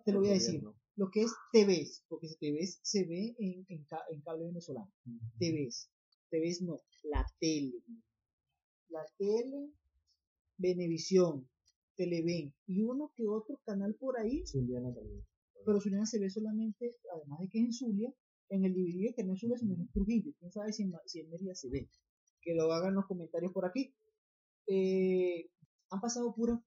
te 0.06 0.12
lo 0.13 0.20
voy 0.20 0.30
a 0.30 0.34
decir, 0.34 0.62
gobierno. 0.62 0.80
lo 0.96 1.10
que 1.12 1.24
es 1.24 1.32
TVs, 1.52 2.04
porque 2.08 2.28
si 2.30 2.36
TVs 2.38 2.80
se 2.84 3.04
ve 3.06 3.36
en, 3.39 3.65
en, 3.68 3.84
ca- 3.86 4.06
en 4.12 4.22
cable 4.22 4.46
venezolano. 4.46 4.91
Ujú. 5.06 5.20
TVs, 5.39 5.89
TVs 6.30 6.62
no, 6.62 6.82
la 7.04 7.26
tele. 7.39 7.82
La 8.89 9.04
tele, 9.18 9.72
Venevisión, 10.58 11.50
Televen 11.98 12.54
y 12.68 12.82
uno 12.82 13.12
que 13.15 13.28
otro 13.28 13.60
canal 13.65 13.96
por 13.96 14.18
ahí, 14.20 14.46
Zuliana 14.46 14.94
también. 14.94 15.26
pero 15.65 15.80
Zuliana 15.82 16.06
se 16.06 16.20
ve 16.20 16.30
solamente, 16.30 16.96
además 17.13 17.39
de 17.39 17.50
que 17.50 17.60
es 17.60 17.65
en 17.65 17.74
Zulia, 17.74 18.13
en 18.50 18.63
el 18.65 18.74
DVD 18.74 19.13
que 19.15 19.24
no 19.24 19.34
es 19.34 19.39
Zulia, 19.39 19.58
sino 19.58 19.74
en 19.76 19.88
Trujillo. 19.91 20.32
Quién 20.39 20.52
sabe 20.52 20.72
si 20.72 20.84
en, 20.84 20.94
si 21.08 21.20
en 21.22 21.30
Mérida 21.30 21.56
se 21.56 21.70
ve. 21.70 21.89
Que 22.41 22.54
lo 22.54 22.72
hagan 22.72 22.94
los 22.96 23.06
comentarios 23.08 23.52
por 23.52 23.65
aquí. 23.65 23.96
Eh, 24.68 25.50
han 25.89 26.00
pasado 26.02 26.34
pura. 26.36 26.62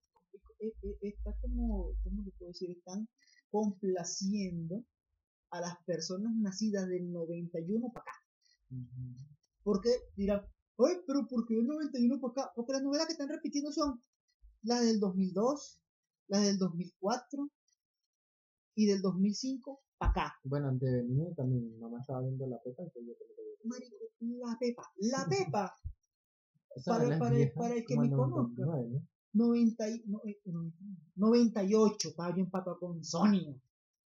Eh, 0.60 0.74
eh, 0.82 0.98
está 1.02 1.34
como, 1.40 1.92
¿cómo 2.02 2.22
le 2.22 2.30
puedo 2.32 2.50
decir? 2.50 2.70
Están 2.70 3.08
complaciendo 3.50 4.84
a 5.50 5.60
las 5.60 5.76
personas 5.84 6.32
nacidas 6.36 6.88
del 6.88 7.10
91 7.10 7.90
para 7.92 8.02
acá. 8.02 8.12
Ujú. 8.70 9.14
Porque 9.62 9.90
dirán, 10.16 10.42
ay, 10.78 10.96
pero 11.06 11.26
¿por 11.26 11.46
qué 11.46 11.54
el 11.54 11.66
91 11.66 12.20
para 12.20 12.32
acá? 12.32 12.52
Porque 12.54 12.72
las 12.72 12.82
novelas 12.82 13.06
que 13.06 13.12
están 13.12 13.28
repitiendo 13.28 13.72
son 13.72 14.02
las 14.62 14.82
del 14.82 15.00
2002, 15.00 15.80
las 16.28 16.42
del 16.44 16.58
2004 16.58 17.50
y 18.74 18.86
del 18.86 19.00
2005 19.02 19.80
para 19.98 20.10
acá. 20.10 20.34
Bueno, 20.44 20.68
antes 20.68 20.90
de 20.90 21.02
venir 21.02 21.34
también, 21.34 21.68
mi 21.72 21.78
mamá 21.78 22.00
estaba 22.00 22.20
viendo 22.22 22.46
la 22.46 22.60
pepa, 22.62 22.82
entonces 22.82 23.06
yo 23.06 23.14
creo 23.16 23.28
que 23.36 23.68
Marico, 23.68 23.96
la 24.20 24.56
Pepa, 24.58 24.92
la 24.98 25.26
Pepa, 25.28 25.76
Para- 26.86 27.18
para- 27.18 27.52
para 27.54 27.74
el 27.74 27.84
que 27.86 27.96
me 27.98 28.08
conozca. 28.10 28.64
99, 28.64 28.88
¿no? 28.92 29.08
90 29.32 29.88
y- 29.88 30.02
no, 30.06 30.20
eh, 30.24 30.38
98, 31.16 32.08
estaba 32.10 32.30
yo 32.34 32.42
empatado 32.42 32.78
con 32.78 33.04
Sonia. 33.04 33.54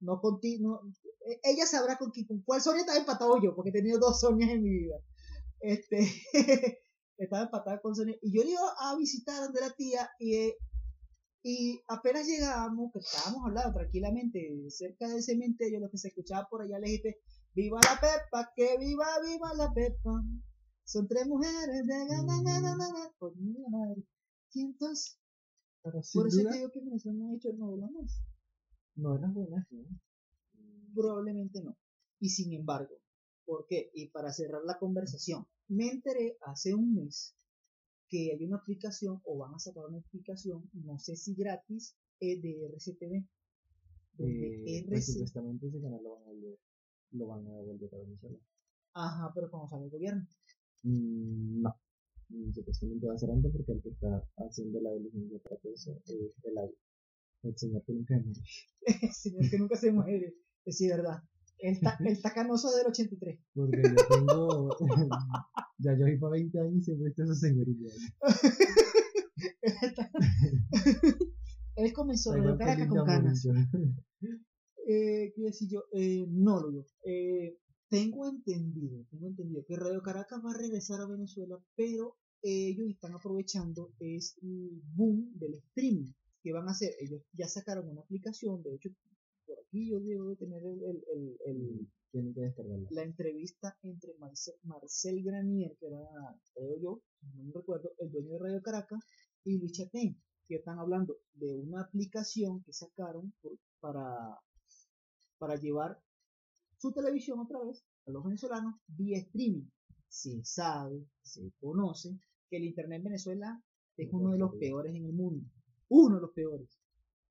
No 0.01 0.21
conti- 0.21 0.59
no, 0.59 0.81
eh, 1.27 1.39
ella 1.43 1.65
sabrá 1.65 1.97
con, 1.97 2.11
qui- 2.11 2.27
con 2.27 2.41
cuál 2.41 2.61
Sonia 2.61 2.81
estaba 2.81 2.97
empatado 2.99 3.41
yo, 3.41 3.55
porque 3.55 3.69
he 3.69 3.73
tenido 3.73 3.99
dos 3.99 4.19
Sonias 4.21 4.51
en 4.51 4.63
mi 4.63 4.69
vida. 4.69 4.95
Este, 5.59 5.99
estaba 7.17 7.43
empatada 7.43 7.81
con 7.81 7.95
Sonia. 7.95 8.15
Y 8.21 8.31
yo 8.33 8.43
iba 8.43 8.61
a 8.79 8.95
visitar 8.97 9.43
donde 9.43 9.61
la 9.61 9.71
tía 9.71 10.09
y, 10.19 10.35
eh, 10.35 10.57
y 11.43 11.81
apenas 11.87 12.27
llegábamos, 12.27 12.91
que 12.93 12.99
estábamos 12.99 13.45
hablando 13.45 13.73
tranquilamente 13.73 14.39
cerca 14.69 15.07
del 15.07 15.23
cementerio, 15.23 15.79
lo 15.79 15.89
que 15.89 15.97
se 15.97 16.09
escuchaba 16.09 16.47
por 16.49 16.61
allá, 16.61 16.79
le 16.79 16.89
dije, 16.91 17.17
viva 17.55 17.79
la 17.83 17.99
Pepa, 17.99 18.51
que 18.55 18.77
viva, 18.77 19.05
viva 19.25 19.53
la 19.53 19.73
Pepa. 19.73 20.23
Son 20.83 21.07
tres 21.07 21.27
mujeres 21.27 21.85
de 21.85 22.05
por 25.81 25.97
Pero 26.23 26.29
eso 26.29 26.43
duda, 26.43 26.51
te 26.51 26.57
digo 26.57 26.71
que 26.71 26.79
Venezuela 26.81 27.17
no 27.19 27.29
ha 27.31 27.35
hecho 27.35 27.51
novelas 27.53 27.91
más. 27.91 28.21
novelas 28.95 29.33
buenas, 29.33 29.65
¿no? 29.71 29.83
Probablemente 30.93 31.61
no. 31.63 31.75
Y 32.19 32.29
sin 32.29 32.53
embargo, 32.53 32.95
¿por 33.45 33.65
qué? 33.67 33.89
Y 33.93 34.09
para 34.09 34.31
cerrar 34.31 34.61
la 34.65 34.77
conversación, 34.77 35.47
me 35.67 35.89
enteré 35.89 36.37
hace 36.41 36.73
un 36.75 36.93
mes 36.95 37.35
que 38.09 38.31
hay 38.33 38.43
una 38.45 38.57
aplicación 38.57 39.21
o 39.23 39.37
van 39.37 39.53
a 39.55 39.59
sacar 39.59 39.85
una 39.85 39.99
aplicación, 39.99 40.69
no 40.73 40.99
sé 40.99 41.15
si 41.15 41.33
gratis, 41.35 41.95
eh, 42.19 42.39
de 42.41 42.65
RCTV. 42.67 43.25
Donde 44.17 44.59
Eh, 44.65 44.85
pues 44.89 45.05
RC 45.05 45.11
supuestamente 45.13 45.67
ese 45.67 45.81
canal 45.81 46.03
lo 46.03 46.15
van 46.15 46.23
a 46.23 46.27
volver, 46.27 46.59
lo 47.11 47.27
van 47.27 47.47
a 47.47 47.51
devolver 47.55 47.95
a 47.95 47.99
Venezuela. 47.99 48.37
Ajá, 48.93 49.31
pero 49.33 49.49
cuando 49.49 49.67
sale 49.69 49.85
el 49.85 49.89
gobierno. 49.91 50.27
Mm, 50.83 51.61
no. 51.61 51.75
Supuestamente 52.53 53.07
va 53.07 53.15
a 53.15 53.17
ser 53.17 53.31
antes 53.31 53.51
porque 53.51 53.71
el 53.71 53.81
que 53.81 53.89
está 53.89 54.23
haciendo 54.37 54.79
la 54.81 54.93
diligencia 54.93 55.39
para 55.39 55.57
todo 55.57 55.73
eso 55.73 55.99
es 56.05 56.11
el 56.43 56.57
AVI. 56.57 56.75
El 57.43 57.57
señor 57.57 57.83
que 57.85 57.93
nunca 57.93 58.15
muere. 58.19 58.41
El 59.01 59.11
señor 59.13 59.49
que 59.49 59.57
nunca 59.57 59.75
se 59.77 59.91
muere. 59.91 60.35
Es 60.65 60.77
sí, 60.77 60.87
verdad. 60.89 61.23
El, 61.57 61.79
ta- 61.79 61.97
el 62.05 62.21
tacanoso 62.21 62.69
del 62.75 62.85
83. 62.87 63.39
Porque 63.55 63.81
yo 63.81 63.95
tengo. 64.09 64.69
ya 65.79 65.93
yo 65.97 66.05
voy 66.05 66.17
para 66.19 66.31
20 66.33 66.59
años 66.59 66.75
y 66.75 66.81
siempre 66.83 67.09
está 67.09 67.23
esa 67.23 67.35
señorita. 67.35 67.89
Él 71.75 71.93
comenzó 71.93 72.33
que 72.33 72.41
Caracas 72.57 72.87
con. 72.89 73.07
Murillo. 73.07 73.53
Eh, 74.87 75.31
¿Qué 75.35 75.41
decir 75.43 75.69
yo? 75.69 75.83
Eh, 75.93 76.25
no, 76.29 76.59
lo 76.61 76.85
eh, 77.05 77.57
tengo 77.89 78.27
entendido, 78.27 79.05
tengo 79.09 79.27
entendido 79.27 79.65
que 79.65 79.75
Radio 79.75 80.01
Caracas 80.01 80.39
va 80.45 80.51
a 80.51 80.57
regresar 80.57 81.01
a 81.01 81.07
Venezuela, 81.07 81.57
pero 81.75 82.17
ellos 82.41 82.87
están 82.89 83.13
aprovechando 83.15 83.91
es 83.99 84.37
el 84.41 84.81
boom 84.95 85.31
del 85.37 85.55
streaming 85.55 86.13
que 86.41 86.53
van 86.53 86.67
a 86.67 86.71
hacer. 86.71 86.93
Ellos 86.99 87.21
ya 87.33 87.47
sacaron 87.47 87.89
una 87.89 88.01
aplicación, 88.01 88.63
de 88.63 88.75
hecho, 88.75 88.89
por 89.45 89.57
aquí 89.59 89.89
yo 89.89 89.99
debo 89.99 90.29
de 90.29 90.35
tener 90.37 90.63
el, 90.63 90.83
el- 90.83 91.03
el- 91.15 91.37
el- 91.45 91.87
Tienen 92.11 92.33
que 92.33 92.41
descargarla. 92.41 92.87
la 92.91 93.03
entrevista 93.03 93.77
entre 93.83 94.13
Marcel, 94.17 94.55
Marcel 94.63 95.21
Granier, 95.23 95.75
que 95.79 95.87
era, 95.87 95.99
creo 96.53 96.79
yo, 96.81 97.01
no 97.35 97.43
me 97.43 97.51
recuerdo, 97.53 97.91
el 97.99 98.09
dueño 98.11 98.33
de 98.33 98.39
Radio 98.39 98.61
Caracas, 98.61 98.99
y 99.43 99.57
Luis 99.57 99.73
Chatén, 99.73 100.19
que 100.47 100.55
están 100.55 100.79
hablando 100.79 101.17
de 101.33 101.55
una 101.59 101.81
aplicación 101.81 102.63
que 102.63 102.73
sacaron 102.73 103.33
por- 103.41 103.57
para, 103.79 104.39
para 105.37 105.55
llevar 105.57 106.01
su 106.79 106.91
televisión 106.93 107.39
otra 107.39 107.59
vez 107.63 107.85
a 108.07 108.11
los 108.11 108.23
venezolanos 108.23 108.75
vía 108.87 109.19
streaming. 109.19 109.67
Se 110.07 110.43
sabe, 110.43 111.05
se 111.21 111.51
conoce 111.59 112.17
que 112.49 112.57
el 112.57 112.65
Internet 112.65 112.97
en 112.97 113.03
Venezuela 113.03 113.63
es 113.97 114.09
uno 114.11 114.31
de 114.31 114.39
los 114.39 114.55
peores 114.55 114.95
en 114.95 115.05
el 115.05 115.13
mundo. 115.13 115.45
Uno 115.89 116.15
de 116.15 116.21
los 116.21 116.31
peores. 116.31 116.79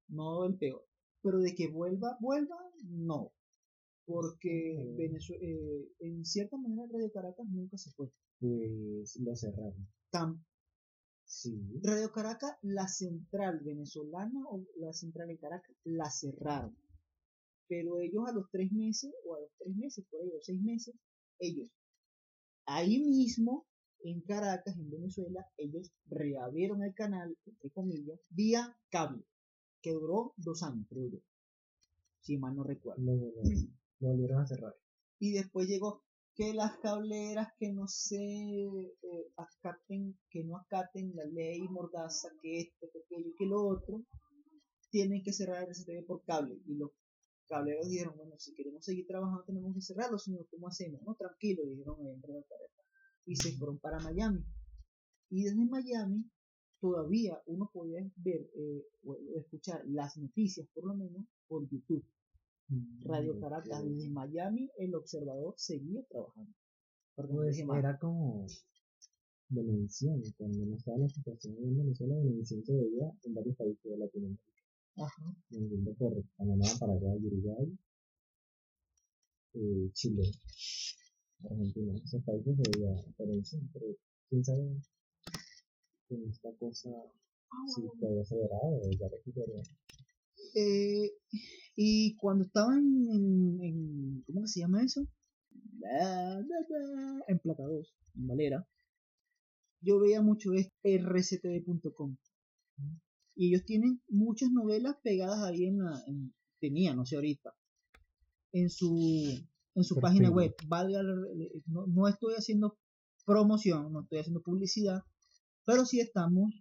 No 0.08 0.44
el 0.44 0.56
peor. 0.56 0.84
Pero 1.22 1.40
de 1.40 1.54
que 1.54 1.68
vuelva, 1.68 2.16
vuelva, 2.20 2.56
no. 2.84 3.32
Porque 4.04 4.76
eh, 4.98 5.88
en 6.00 6.24
cierta 6.24 6.56
manera 6.56 6.86
Radio 6.92 7.10
Caracas 7.10 7.46
nunca 7.48 7.76
se 7.78 7.90
fue. 7.92 8.12
Pues 8.38 9.18
lo 9.20 9.34
cerraron. 9.34 9.88
Tan, 10.10 10.44
Sí. 11.30 11.62
Radio 11.82 12.10
Caracas, 12.10 12.56
la 12.62 12.88
central 12.88 13.60
venezolana 13.60 14.46
o 14.48 14.64
la 14.76 14.94
central 14.94 15.28
en 15.28 15.36
Caracas, 15.36 15.76
la 15.84 16.10
cerraron. 16.10 16.74
Pero 17.68 17.98
ellos 18.00 18.24
a 18.26 18.32
los 18.32 18.50
tres 18.50 18.72
meses, 18.72 19.12
o 19.24 19.36
a 19.36 19.40
los 19.40 19.50
tres 19.58 19.74
meses, 19.76 20.04
por 20.10 20.20
ahí, 20.22 20.30
o 20.30 20.40
seis 20.42 20.60
meses, 20.60 20.94
ellos, 21.38 21.68
ahí 22.66 22.98
mismo, 22.98 23.66
en 24.04 24.20
Caracas, 24.22 24.76
en 24.76 24.90
Venezuela, 24.90 25.44
ellos 25.56 25.90
reabrieron 26.06 26.82
el 26.82 26.94
canal, 26.94 27.36
entre 27.46 27.70
comillas, 27.70 28.18
vía 28.30 28.76
cable, 28.90 29.24
que 29.82 29.92
duró 29.92 30.34
dos 30.36 30.62
años, 30.62 30.86
creo 30.88 31.08
yo. 31.10 31.18
Si 32.20 32.36
mal 32.38 32.54
no 32.54 32.62
recuerdo. 32.64 33.02
Lo, 33.02 33.14
lo- 33.16 33.32
lo 34.00 34.08
volvieron 34.10 34.40
a 34.40 34.46
cerrar. 34.46 34.74
y 35.18 35.32
después 35.32 35.66
llegó 35.68 36.02
que 36.36 36.54
las 36.54 36.78
cableras 36.78 37.48
que 37.58 37.72
no 37.72 37.88
se 37.88 38.16
eh, 38.16 39.32
acaten, 39.36 40.16
que 40.30 40.44
no 40.44 40.56
acaten 40.58 41.14
la 41.16 41.24
ley 41.24 41.60
mordaza, 41.68 42.28
que 42.40 42.60
esto, 42.60 42.86
que 42.92 43.00
aquello, 43.00 43.34
que 43.36 43.46
lo 43.46 43.66
otro, 43.66 44.04
tienen 44.90 45.22
que 45.24 45.32
cerrar 45.32 45.64
el 45.64 45.70
RCTV 45.70 46.06
por 46.06 46.22
cable 46.24 46.56
y 46.66 46.74
los 46.76 46.90
cableros 47.48 47.88
dijeron, 47.88 48.16
bueno, 48.16 48.38
si 48.38 48.54
queremos 48.54 48.84
seguir 48.84 49.06
trabajando 49.06 49.42
tenemos 49.44 49.74
que 49.74 49.80
cerrarlo, 49.80 50.18
señor, 50.18 50.46
¿cómo 50.50 50.68
hacemos? 50.68 51.02
No, 51.02 51.14
tranquilo, 51.14 51.64
dijeron 51.64 51.96
ahí 52.06 52.20
pareja. 52.20 52.44
Y 53.26 53.36
se 53.36 53.52
fueron 53.52 53.78
para 53.78 53.98
Miami. 54.00 54.44
Y 55.30 55.44
desde 55.44 55.64
Miami 55.64 56.30
todavía 56.80 57.42
uno 57.46 57.70
podía 57.72 58.00
ver 58.16 58.48
eh, 58.54 58.86
o 59.02 59.16
escuchar 59.36 59.82
las 59.86 60.16
noticias, 60.16 60.66
por 60.74 60.86
lo 60.86 60.94
menos, 60.94 61.24
por 61.46 61.68
YouTube. 61.68 62.04
Radio 63.00 63.34
Mm, 63.34 63.40
Caracas, 63.40 63.80
ok. 63.80 63.86
desde 63.88 64.10
Miami, 64.10 64.70
el 64.76 64.94
observador 64.94 65.54
seguía 65.56 66.02
trabajando. 66.08 66.52
Pues 67.16 67.58
era 67.58 67.98
como 67.98 68.46
Venevisión, 69.48 70.22
cuando 70.36 70.66
no 70.66 70.76
estaba 70.76 70.98
la 70.98 71.08
situación 71.08 71.56
en 71.56 71.78
Venezuela, 71.78 72.14
Venevisión 72.16 72.62
se 72.64 72.74
veía 72.74 73.10
en 73.24 73.34
varios 73.34 73.56
países 73.56 73.82
de 73.90 73.96
Latinoamérica, 73.98 74.57
Ajá. 75.00 75.34
yendo 75.50 75.94
por 75.94 76.12
Panamá, 76.36 76.66
Paraguay, 76.78 77.18
Uruguay, 77.24 77.78
eh, 79.54 79.90
Chile, 79.92 80.24
Argentina, 81.48 81.92
esos 82.04 82.22
países 82.24 82.56
se 82.56 82.70
veía 82.78 83.04
Venevisión, 83.18 83.68
pero 83.72 83.86
quién 84.28 84.44
sabe 84.44 84.82
con 86.08 86.28
esta 86.28 86.52
cosa 86.58 86.90
si 87.74 87.82
todavía 88.00 88.24
verá 88.30 88.58
o 88.62 88.90
ya 88.98 89.08
recuperó. 89.08 89.62
Eh, 90.54 91.12
y 91.76 92.16
cuando 92.16 92.44
estaban 92.44 92.78
en, 92.78 93.62
en- 93.62 94.22
¿cómo 94.26 94.42
que 94.42 94.48
se 94.48 94.60
llama 94.60 94.82
eso? 94.82 95.06
Bla, 95.50 96.44
En 97.28 97.38
Plata 97.38 97.62
2, 97.62 97.94
en 98.16 98.26
Valera, 98.26 98.66
yo 99.80 100.00
veía 100.00 100.22
mucho 100.22 100.52
es 100.54 100.70
rctv.com. 100.82 102.16
Y 103.40 103.50
ellos 103.50 103.64
tienen 103.64 104.02
muchas 104.08 104.50
novelas 104.50 104.96
pegadas 105.02 105.40
ahí 105.44 105.66
en 105.66 105.78
la, 105.84 106.02
en- 106.08 106.34
tenían, 106.60 106.96
no 106.96 107.06
sé 107.06 107.14
ahorita, 107.14 107.54
en 108.52 108.68
su, 108.68 109.38
en 109.76 109.84
su 109.84 109.94
página 110.00 110.28
web. 110.30 110.54
Valga, 110.66 111.02
la- 111.04 111.14
no, 111.66 111.86
no 111.86 112.08
estoy 112.08 112.34
haciendo 112.34 112.76
promoción, 113.24 113.92
no 113.92 114.00
estoy 114.02 114.18
haciendo 114.18 114.42
publicidad, 114.42 115.02
pero 115.64 115.84
sí 115.86 116.00
estamos 116.00 116.52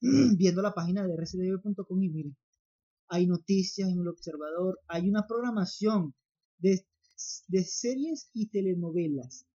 viendo 0.36 0.60
la 0.60 0.74
página 0.74 1.06
de 1.06 1.16
rctv.com 1.16 2.02
y 2.02 2.08
miren, 2.10 2.36
hay 3.08 3.26
noticias 3.26 3.88
en 3.88 4.00
el 4.00 4.08
observador, 4.08 4.78
hay 4.88 5.08
una 5.08 5.26
programación 5.26 6.14
de, 6.58 6.84
de 7.48 7.64
series 7.64 8.28
y 8.34 8.48
telenovelas. 8.50 9.46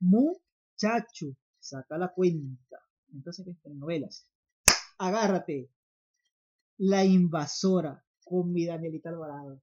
Muchacho, 0.00 1.36
saca 1.60 1.98
la 1.98 2.08
cuenta. 2.14 2.78
Entonces, 3.12 3.44
¿qué 3.44 3.54
telenovelas? 3.62 4.26
Agárrate. 4.98 5.68
La 6.78 7.04
invasora 7.04 8.02
con 8.24 8.52
mi 8.52 8.66
Danielita 8.66 9.10
Alvarado. 9.10 9.60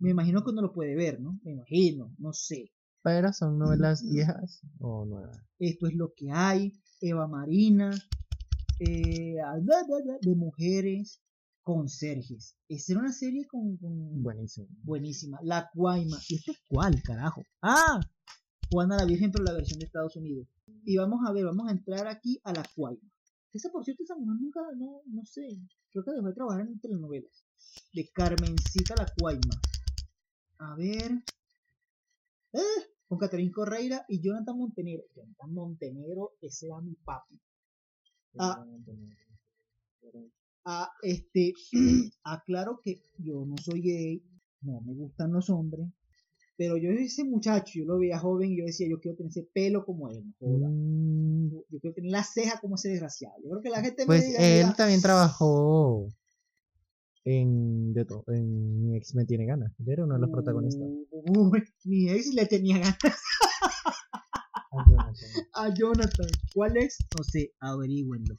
Me 0.00 0.10
imagino 0.10 0.42
que 0.44 0.50
uno 0.50 0.62
lo 0.62 0.72
puede 0.72 0.94
ver, 0.94 1.20
¿no? 1.20 1.38
Me 1.42 1.52
imagino, 1.52 2.14
no 2.18 2.32
sé. 2.32 2.70
Pero 3.02 3.32
son 3.32 3.58
novelas 3.58 4.02
viejas 4.08 4.60
o 4.80 5.04
nuevas. 5.04 5.38
Esto 5.58 5.86
es 5.86 5.94
lo 5.94 6.12
que 6.16 6.30
hay. 6.30 6.72
Eva 7.00 7.26
Marina. 7.28 7.90
eh, 8.80 9.34
bla, 9.62 9.84
bla, 9.86 9.98
bla, 10.04 10.18
de 10.20 10.34
mujeres 10.36 11.20
conserjes. 11.62 12.56
Esa 12.68 12.92
era 12.92 13.00
una 13.00 13.12
serie 13.12 13.46
con, 13.46 13.76
con- 13.76 14.22
Buenísimo. 14.22 14.68
buenísima. 14.82 15.38
La 15.42 15.68
Guayma. 15.74 16.16
¿Y 16.28 16.36
este 16.36 16.52
es 16.52 16.58
cuál, 16.68 17.02
carajo? 17.02 17.42
¡Ah! 17.62 18.00
Juana 18.70 18.96
la 18.96 19.04
Virgen, 19.04 19.32
pero 19.32 19.44
la 19.44 19.52
versión 19.52 19.78
de 19.78 19.86
Estados 19.86 20.14
Unidos. 20.16 20.46
Y 20.84 20.96
vamos 20.96 21.20
a 21.26 21.32
ver, 21.32 21.44
vamos 21.46 21.68
a 21.68 21.72
entrar 21.72 22.06
aquí 22.06 22.40
a 22.44 22.52
la 22.52 22.62
Guayma. 22.76 23.10
Esa, 23.52 23.70
por 23.70 23.84
cierto, 23.84 24.02
esa 24.02 24.16
mujer 24.16 24.36
nunca, 24.40 24.60
no, 24.76 25.02
no 25.06 25.24
sé. 25.24 25.58
Creo 25.90 26.04
que 26.04 26.12
dejó 26.12 26.26
de 26.26 26.34
trabajar 26.34 26.66
en 26.66 26.80
telenovelas. 26.80 27.44
De 27.92 28.08
Carmencita 28.12 28.94
la 28.96 29.06
Guayma. 29.18 29.60
A 30.58 30.74
ver. 30.76 31.22
¡Ah! 32.54 32.82
Con 33.06 33.18
Catherine 33.18 33.50
Correira 33.50 34.04
y 34.08 34.20
Jonathan 34.20 34.58
Montenegro. 34.58 35.04
Jonathan 35.14 35.54
Montenegro, 35.54 36.32
ese 36.42 36.66
era 36.66 36.80
mi 36.80 36.94
papi. 36.94 37.40
Ah. 38.38 38.64
Ah, 40.64 40.90
este, 41.02 41.54
aclaro 42.24 42.80
que 42.84 43.00
yo 43.16 43.46
no 43.46 43.56
soy 43.56 43.80
gay, 43.80 44.22
no 44.60 44.82
me 44.82 44.92
gustan 44.92 45.32
los 45.32 45.48
hombres, 45.48 45.88
pero 46.58 46.76
yo 46.76 46.90
ese 46.90 47.22
muchacho, 47.22 47.72
yo 47.76 47.84
lo 47.84 47.98
veía 47.98 48.18
joven 48.18 48.50
y 48.50 48.58
yo 48.58 48.64
decía, 48.64 48.88
yo 48.90 48.98
quiero 49.00 49.16
tener 49.16 49.30
ese 49.30 49.44
pelo 49.54 49.84
como 49.86 50.10
él, 50.10 50.24
joda. 50.40 50.68
Mm, 50.68 51.50
yo 51.70 51.80
quiero 51.80 51.94
tener 51.94 52.10
la 52.10 52.24
ceja 52.24 52.58
como 52.60 52.74
ese 52.74 52.88
desgraciado. 52.88 53.36
Yo 53.44 53.48
creo 53.50 53.62
que 53.62 53.70
la 53.70 53.80
gente 53.80 54.02
me 54.02 54.06
Pues 54.06 54.26
diga, 54.26 54.40
él 54.40 54.56
mira, 54.64 54.74
también 54.74 55.00
trabajó 55.00 56.12
en, 57.24 57.92
de 57.94 58.04
to- 58.04 58.24
en 58.26 58.82
Mi 58.90 58.96
ex 58.96 59.14
me 59.14 59.24
tiene 59.24 59.46
ganas. 59.46 59.72
Él 59.78 59.88
era 59.88 60.04
uno 60.04 60.14
de 60.14 60.20
los 60.20 60.30
protagonistas. 60.30 60.88
Uy, 61.12 61.62
mi 61.84 62.10
ex 62.10 62.34
le 62.34 62.46
tenía 62.46 62.78
ganas 62.78 62.98
Ah, 64.70 64.84
Jonathan. 64.86 65.30
a 65.54 65.74
Jonathan. 65.74 66.26
¿Cuál 66.54 66.76
es? 66.76 66.98
No 67.16 67.22
sé, 67.22 67.52
averígüenlo. 67.60 68.34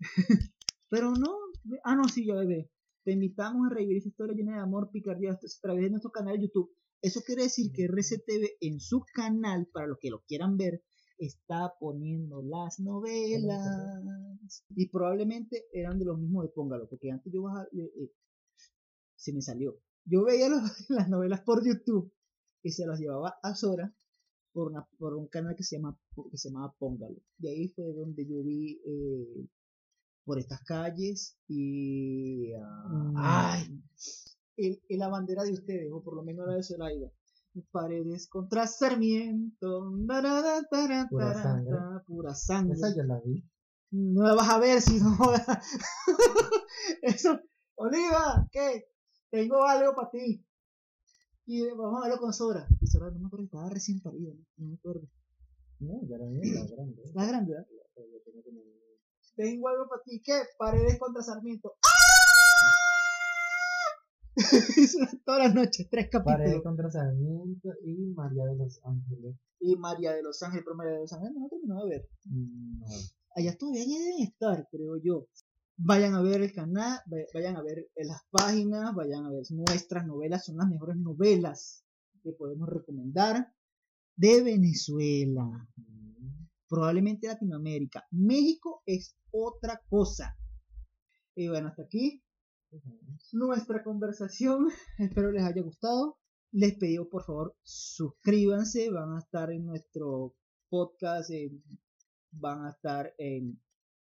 Pero 0.90 1.12
no, 1.12 1.36
ah, 1.84 1.94
no, 1.96 2.08
sí, 2.08 2.26
ya 2.26 2.34
bebé. 2.34 2.68
Te 3.04 3.12
invitamos 3.12 3.66
a 3.70 3.74
revivir 3.74 3.98
esa 3.98 4.08
historia 4.08 4.34
llena 4.36 4.56
de 4.56 4.62
amor, 4.62 4.90
picardía, 4.90 5.32
a 5.32 5.38
través 5.62 5.84
de 5.84 5.90
nuestro 5.90 6.10
canal 6.10 6.36
de 6.36 6.42
YouTube. 6.46 6.70
Eso 7.06 7.20
quiere 7.22 7.42
decir 7.42 7.70
que 7.72 7.84
RCTV 7.84 8.56
en 8.60 8.80
su 8.80 9.04
canal, 9.14 9.66
para 9.72 9.86
los 9.86 9.98
que 10.00 10.08
lo 10.10 10.22
quieran 10.26 10.56
ver, 10.56 10.82
está 11.18 11.74
poniendo 11.78 12.42
las 12.42 12.80
novelas. 12.80 14.64
Y 14.74 14.88
probablemente 14.88 15.64
eran 15.72 15.98
de 15.98 16.06
los 16.06 16.18
mismos 16.18 16.44
de 16.44 16.50
Póngalo, 16.50 16.88
porque 16.88 17.10
antes 17.10 17.32
yo 17.32 17.42
bajaba, 17.42 17.64
eh, 17.72 17.92
eh, 18.00 18.10
se 19.16 19.32
me 19.32 19.42
salió. 19.42 19.78
Yo 20.06 20.24
veía 20.24 20.48
los- 20.48 20.60
las 20.88 21.08
novelas 21.08 21.42
por 21.42 21.64
YouTube 21.66 22.10
y 22.62 22.70
se 22.72 22.86
las 22.86 22.98
llevaba 22.98 23.34
a 23.42 23.54
Sora 23.54 23.94
por, 24.52 24.70
una, 24.70 24.86
por 24.98 25.14
un 25.14 25.28
canal 25.28 25.54
que 25.56 25.62
se, 25.64 25.76
llama, 25.76 25.98
que 26.30 26.38
se 26.38 26.48
llamaba 26.48 26.74
Póngalo. 26.78 27.20
De 27.38 27.50
ahí 27.50 27.68
fue 27.68 27.92
donde 27.92 28.26
yo 28.26 28.42
vi 28.42 28.80
eh, 28.86 29.46
por 30.24 30.38
estas 30.38 30.62
calles 30.64 31.36
y... 31.48 32.52
ah, 32.54 32.88
Mm. 32.88 33.14
¡Ay! 33.16 33.82
El, 34.56 34.82
el 34.88 34.98
la 34.98 35.08
bandera 35.08 35.42
de 35.42 35.52
ustedes, 35.52 35.90
o 35.92 36.02
por 36.02 36.16
lo 36.16 36.22
menos 36.22 36.46
la 36.46 36.54
de 36.54 36.62
Zoraida. 36.62 37.10
Paredes 37.70 38.28
contra 38.28 38.66
Sarmiento. 38.66 39.92
Pura 41.08 41.34
sangre. 41.34 41.72
Pura 42.06 42.34
sangre. 42.34 42.74
Esa 42.74 42.94
yo 42.96 43.04
la 43.04 43.20
vi. 43.20 43.44
No 43.92 44.24
la 44.24 44.34
vas 44.34 44.48
a 44.50 44.58
ver 44.58 44.80
si 44.80 44.98
no. 44.98 45.16
Eso. 47.02 47.38
Oliva, 47.76 48.48
¿qué? 48.50 48.86
Tengo 49.30 49.64
algo 49.64 49.94
para 49.94 50.10
ti. 50.10 50.44
Y 51.46 51.68
vamos 51.70 52.00
a 52.00 52.08
verlo 52.08 52.20
con 52.20 52.32
Sora. 52.32 52.66
Y 52.80 52.86
Sora 52.86 53.10
no 53.10 53.18
me 53.20 53.26
acuerdo, 53.26 53.44
estaba 53.44 53.68
recién 53.68 54.00
parida, 54.00 54.32
¿no? 54.32 54.44
no 54.56 54.66
me 54.68 54.74
acuerdo. 54.74 55.08
No, 55.80 56.00
ya 56.08 56.18
la 56.18 56.26
vi, 56.26 56.52
la 56.52 56.66
grande. 56.66 57.02
La 57.14 57.26
grande, 57.26 57.52
¿verdad? 57.52 57.68
Tengo 59.36 59.68
algo 59.68 59.88
para 59.88 60.02
ti. 60.02 60.22
¿Qué? 60.24 60.42
Paredes 60.58 60.98
contra 60.98 61.22
Sarmiento. 61.22 61.74
¡Ah! 61.84 62.23
Todas 65.24 65.46
las 65.46 65.54
noches, 65.54 65.88
tres 65.90 66.08
Pared 66.10 66.24
capítulos. 66.24 66.62
contra 66.62 66.90
Sarmiento 66.90 67.68
y 67.84 67.94
María 68.14 68.44
de 68.46 68.56
los 68.56 68.80
Ángeles. 68.84 69.36
Y 69.60 69.76
María 69.76 70.12
de 70.12 70.22
los 70.22 70.42
Ángeles, 70.42 70.64
pero 70.64 70.76
María 70.76 70.92
de 70.94 71.00
los 71.00 71.12
Ángeles 71.12 71.34
no 71.38 71.48
terminado 71.48 71.86
de 71.86 71.90
ver. 71.98 72.08
Mm, 72.26 72.78
No. 72.80 72.86
allá 73.36 73.56
todavía 73.56 73.84
deben 73.98 74.22
estar, 74.22 74.68
creo 74.70 74.96
yo. 75.02 75.26
Vayan 75.76 76.14
a 76.14 76.22
ver 76.22 76.42
el 76.42 76.52
canal, 76.52 76.98
vay- 77.06 77.26
vayan 77.34 77.56
a 77.56 77.62
ver 77.62 77.88
las 77.96 78.22
páginas, 78.30 78.94
vayan 78.94 79.24
a 79.26 79.30
ver 79.30 79.42
nuestras 79.50 80.06
novelas, 80.06 80.44
son 80.44 80.56
las 80.56 80.68
mejores 80.68 80.96
novelas 80.96 81.84
que 82.22 82.32
podemos 82.32 82.68
recomendar 82.68 83.52
de 84.16 84.42
Venezuela, 84.42 85.44
Mm, 85.76 86.46
probablemente 86.68 87.26
Latinoamérica. 87.28 88.04
México 88.10 88.82
es 88.86 89.16
otra 89.30 89.80
cosa. 89.88 90.36
Y 91.36 91.48
bueno, 91.48 91.68
hasta 91.68 91.82
aquí 91.82 92.22
nuestra 93.32 93.82
conversación. 93.82 94.68
Espero 94.98 95.30
les 95.32 95.44
haya 95.44 95.62
gustado. 95.62 96.18
Les 96.52 96.76
pido 96.76 97.08
por 97.08 97.24
favor 97.24 97.56
suscríbanse. 97.62 98.90
Van 98.90 99.16
a 99.16 99.18
estar 99.18 99.50
en 99.50 99.66
nuestro 99.66 100.34
podcast. 100.68 101.30
van 102.32 102.66
a 102.66 102.70
estar 102.70 103.12
en 103.18 103.60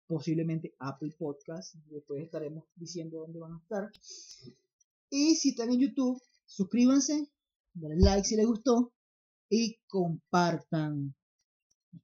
posiblemente 0.07 0.75
Apple 0.79 1.15
Podcast. 1.19 1.75
Después 1.87 2.23
estaremos 2.23 2.65
diciendo 2.77 3.21
dónde 3.21 3.41
van 3.41 3.55
a 3.55 3.59
estar. 3.59 3.91
Y 5.11 5.37
si 5.37 5.51
están 5.51 5.71
en 5.71 5.81
YouTube, 5.81 6.21
suscríbanse. 6.45 7.31
Denle 7.73 7.97
like 8.01 8.27
si 8.27 8.37
les 8.37 8.47
gustó. 8.47 8.93
Y 9.49 9.79
compartan. 9.87 11.15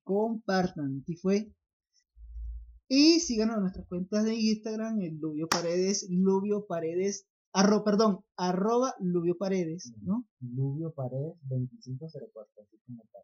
Compartan. 0.04 1.00
Aquí 1.02 1.16
fue 1.16 1.52
y 2.90 3.20
síganos 3.20 3.54
en 3.54 3.62
nuestras 3.62 3.86
cuentas 3.86 4.24
de 4.24 4.34
Instagram, 4.34 5.00
el 5.00 5.16
Lubio 5.20 5.48
Paredes, 5.48 6.08
Lubio 6.10 6.66
Paredes, 6.66 7.24
arro, 7.52 7.84
perdón, 7.84 8.24
arroba 8.36 8.96
Lubio 8.98 9.36
Paredes, 9.38 9.94
¿no? 10.02 10.26
Lubio 10.40 10.92
Pared 10.92 11.34
2504, 11.42 12.62
así 12.62 12.78
como 12.84 13.04
tal. 13.12 13.22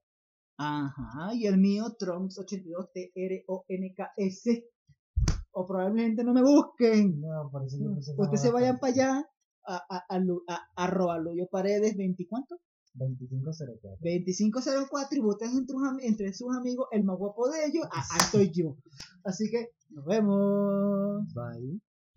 Ajá, 0.58 1.34
y 1.34 1.48
el 1.48 1.58
mío, 1.58 1.86
Trunks82, 1.98 2.92
T-R-O-N-K-S. 2.94 4.70
O 5.50 5.66
probablemente 5.66 6.22
no 6.22 6.32
me 6.32 6.42
busquen. 6.42 7.20
No, 7.20 7.50
por 7.50 7.64
eso 7.64 7.76
yo 7.80 7.92
puse 7.92 8.14
Ustedes 8.16 8.42
se 8.42 8.52
vayan 8.52 8.78
para 8.78 8.92
allá 8.92 9.30
a, 9.66 9.84
a, 9.90 10.06
a, 10.48 10.66
arroba 10.76 11.18
Luyo 11.18 11.48
Paredes 11.50 11.96
20 11.96 12.28
¿cuánto? 12.28 12.56
2504. 12.96 13.98
2504 14.00 15.18
y 15.18 15.20
votas 15.20 15.54
entre, 15.54 15.76
un 15.76 16.00
entre 16.00 16.32
sus 16.32 16.54
amigos 16.56 16.88
el 16.92 17.04
más 17.04 17.16
guapo 17.18 17.48
de 17.48 17.66
ellos, 17.66 17.86
ah, 17.92 18.04
soy 18.30 18.50
yo. 18.50 18.76
Así 19.24 19.50
que 19.50 19.70
nos 19.90 20.04
vemos. 20.04 21.22
Bye. 21.34 21.80